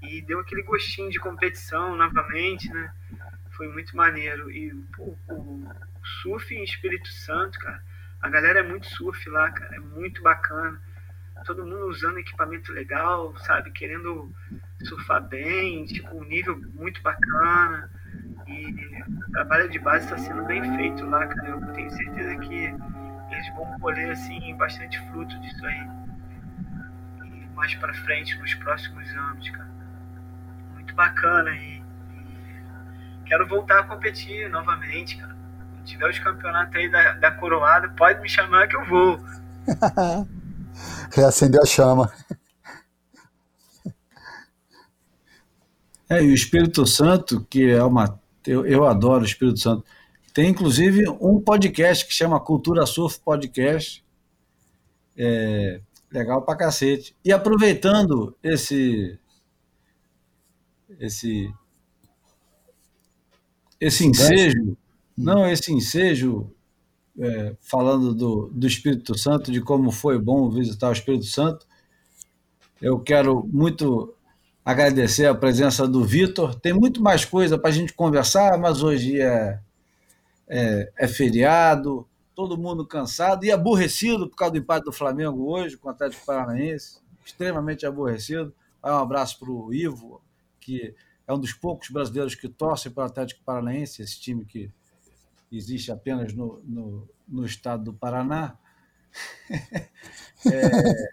[0.01, 2.93] E deu aquele gostinho de competição novamente, né?
[3.51, 4.49] Foi muito maneiro.
[4.49, 5.67] E, pô, o
[6.21, 7.83] surf em Espírito Santo, cara,
[8.21, 10.81] a galera é muito surf lá, cara, é muito bacana
[11.45, 13.71] todo mundo usando equipamento legal, sabe?
[13.71, 14.31] Querendo
[14.83, 17.89] surfar bem, tipo, um nível muito bacana.
[18.47, 21.49] E o trabalho de base está sendo bem feito lá, cara.
[21.49, 22.73] Eu tenho certeza que
[23.31, 25.89] eles vão colher, assim, bastante fruto disso aí.
[27.25, 29.69] E mais para frente, nos próximos anos, cara.
[30.73, 31.51] Muito bacana.
[31.51, 35.35] E, e quero voltar a competir novamente, cara.
[35.77, 39.19] Se tiver os campeonatos aí da, da Coroada, pode me chamar que eu vou.
[41.13, 42.11] reacendeu a chama.
[46.09, 48.19] É, e o Espírito Santo, que é uma.
[48.45, 49.85] Eu, eu adoro o Espírito Santo.
[50.33, 54.03] Tem inclusive um podcast que chama Cultura Surf Podcast.
[55.15, 55.81] É,
[56.11, 57.15] legal pra cacete.
[57.23, 59.19] E aproveitando esse.
[60.99, 61.53] Esse.
[63.79, 64.75] Esse ensejo.
[65.15, 66.51] Não, esse ensejo
[67.19, 71.67] é, falando do, do Espírito Santo, de como foi bom visitar o Espírito Santo.
[72.81, 74.15] Eu quero muito
[74.69, 76.53] agradecer a presença do Vitor.
[76.53, 79.59] Tem muito mais coisa para a gente conversar, mas hoje é,
[80.47, 85.75] é, é, feriado, todo mundo cansado e aborrecido por causa do empate do Flamengo hoje
[85.75, 88.53] com o Atlético Paranaense, extremamente aborrecido.
[88.83, 90.21] Um abraço para o Ivo,
[90.59, 90.93] que
[91.27, 94.69] é um dos poucos brasileiros que torcem para o Atlético Paranaense, esse time que
[95.51, 98.55] existe apenas no, no, no estado do Paraná.
[99.49, 101.09] é,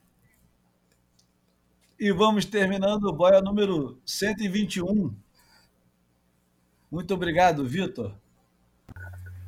[1.99, 5.15] e vamos terminando o boia número 121.
[6.91, 8.15] Muito obrigado, Vitor.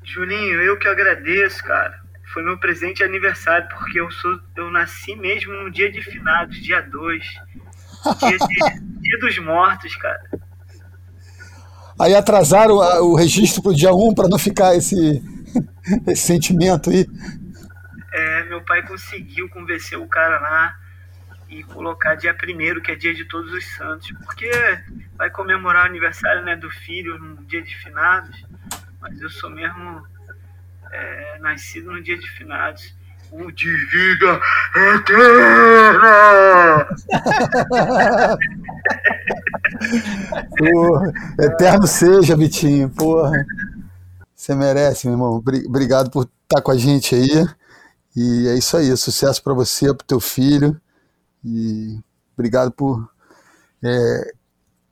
[0.02, 2.02] Julinho, eu que agradeço, cara.
[2.32, 6.56] Foi meu presente de aniversário, porque eu sou eu nasci mesmo no dia de finados,
[6.56, 7.24] dia 2.
[8.18, 10.22] Dia, de, dia dos mortos, cara.
[12.00, 15.22] Aí atrasaram o registro para o dia 1 para não ficar esse,
[16.06, 17.06] esse sentimento aí.
[18.12, 20.88] É, meu pai conseguiu convencer o cara lá
[21.48, 24.50] e colocar dia 1 que é dia de todos os santos, porque
[25.16, 28.44] vai comemorar o aniversário né, do filho no dia de finados,
[29.00, 30.06] mas eu sou mesmo
[30.92, 32.96] é, nascido no dia de finados.
[33.30, 34.40] O de vida
[34.74, 35.18] eterna!
[40.56, 43.44] porra, eterno seja, Vitinho, porra.
[44.34, 45.42] Você merece, meu irmão.
[45.66, 47.46] Obrigado por estar com a gente aí.
[48.16, 48.96] E é isso aí.
[48.96, 50.80] Sucesso para você, para teu filho.
[51.48, 51.98] E
[52.34, 53.10] obrigado por
[53.82, 54.34] é,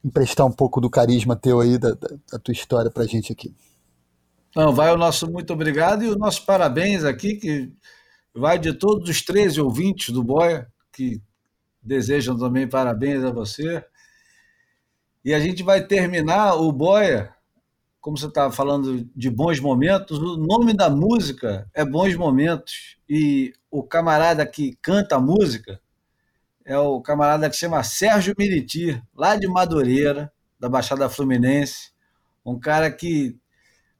[0.02, 3.54] emprestar um pouco do carisma teu aí, da, da, tua história para a gente aqui.
[4.54, 7.72] Não, vai o nosso muito obrigado e o nosso parabéns aqui, que
[8.34, 11.20] vai de todos os 13 ouvintes do Boia, que
[11.82, 13.84] desejam também parabéns a você.
[15.22, 17.34] E a gente vai terminar o Boia,
[18.00, 22.96] como você estava falando de bons momentos, o nome da música é Bons Momentos.
[23.08, 25.80] E o camarada que canta a música
[26.66, 31.92] é o camarada que chama Sérgio Miriti, lá de Madureira, da Baixada Fluminense.
[32.44, 33.38] Um cara que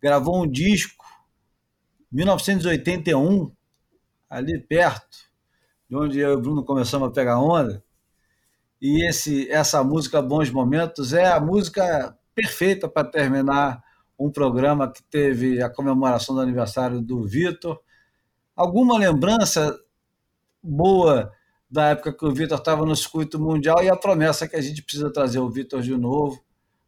[0.02, 1.05] gravou um disco
[2.10, 3.52] 1981,
[4.28, 5.16] ali perto,
[5.88, 7.84] de onde eu e o Bruno começamos a pegar onda.
[8.82, 13.80] E esse, essa música Bons Momentos é a música perfeita para terminar
[14.18, 17.80] um programa que teve a comemoração do aniversário do Vitor.
[18.56, 19.78] Alguma lembrança
[20.60, 21.32] boa
[21.76, 24.82] da época que o Vitor estava no circuito mundial e a promessa que a gente
[24.82, 26.42] precisa trazer o Vitor de novo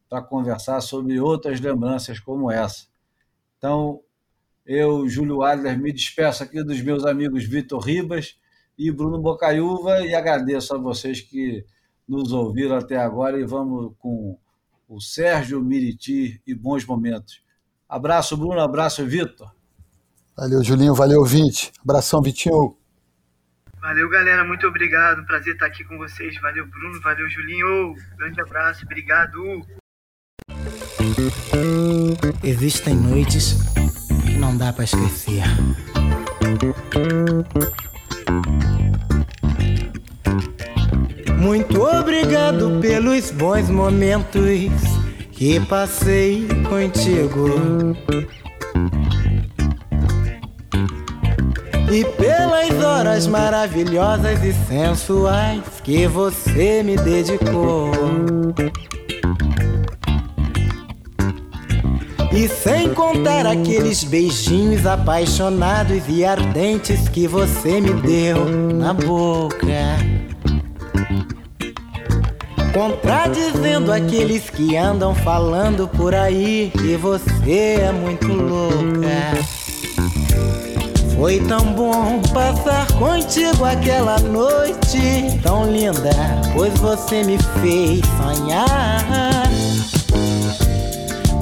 [0.09, 2.87] para conversar sobre outras lembranças como essa.
[3.59, 4.01] Então,
[4.65, 8.39] eu, Júlio Adler, me despeço aqui dos meus amigos Vitor Ribas
[8.79, 11.67] e Bruno Bocaiúva e agradeço a vocês que
[12.09, 14.39] nos ouviram até agora e vamos com
[14.89, 17.43] o Sérgio Miriti e bons momentos.
[17.87, 19.55] Abraço, Bruno, abraço, Vitor.
[20.35, 21.73] Valeu, Julinho, valeu, Vinte.
[21.85, 22.75] Abração, Vitinho.
[23.81, 25.25] Valeu, galera, muito obrigado.
[25.25, 26.39] Prazer estar aqui com vocês.
[26.41, 27.95] Valeu, Bruno, valeu, Julinho.
[28.17, 29.67] Grande abraço, obrigado.
[32.43, 33.57] Existem noites
[34.25, 35.45] que não dá para esquecer.
[41.39, 44.83] Muito obrigado pelos bons momentos
[45.31, 47.97] que passei contigo.
[51.91, 57.91] E pelas horas maravilhosas e sensuais que você me dedicou.
[62.31, 68.45] E sem contar aqueles beijinhos apaixonados e ardentes que você me deu
[68.75, 69.59] na boca.
[72.75, 79.58] Contradizendo aqueles que andam falando por aí que você é muito louca.
[81.19, 86.11] Foi tão bom passar contigo aquela noite tão linda,
[86.55, 89.51] pois você me fez sonhar.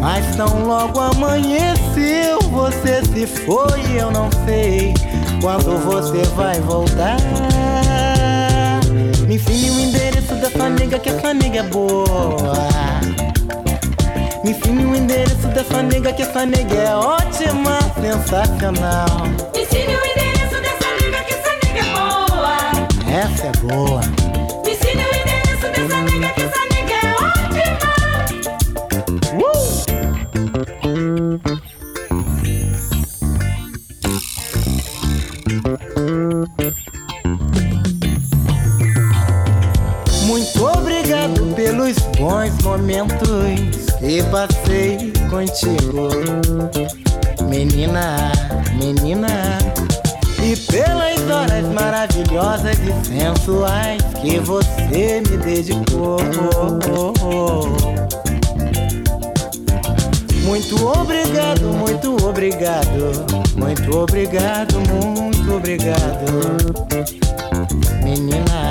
[0.00, 4.94] Mas tão logo amanheceu, você se foi, eu não sei
[5.42, 7.18] quando você vai voltar.
[9.28, 12.54] Me ensine o endereço dessa nega, que essa nega é boa.
[14.46, 19.26] Me ensine o endereço dessa nega, que essa nega é ótima, sensacional.
[19.52, 22.54] Me ensine o endereço dessa nega, que essa nega é boa.
[23.10, 24.00] Essa é boa.
[24.64, 27.90] Me ensine o endereço dessa nega, que essa nega é ótima.
[40.24, 46.08] Muito obrigado pelos bons momentos que passei contigo,
[47.48, 48.32] menina,
[48.78, 49.58] menina.
[50.42, 56.18] E pelas horas maravilhosas e sensuais que você me dedicou.
[60.44, 66.26] Muito obrigado, muito obrigado, muito obrigado, muito obrigado,
[68.04, 68.65] menina.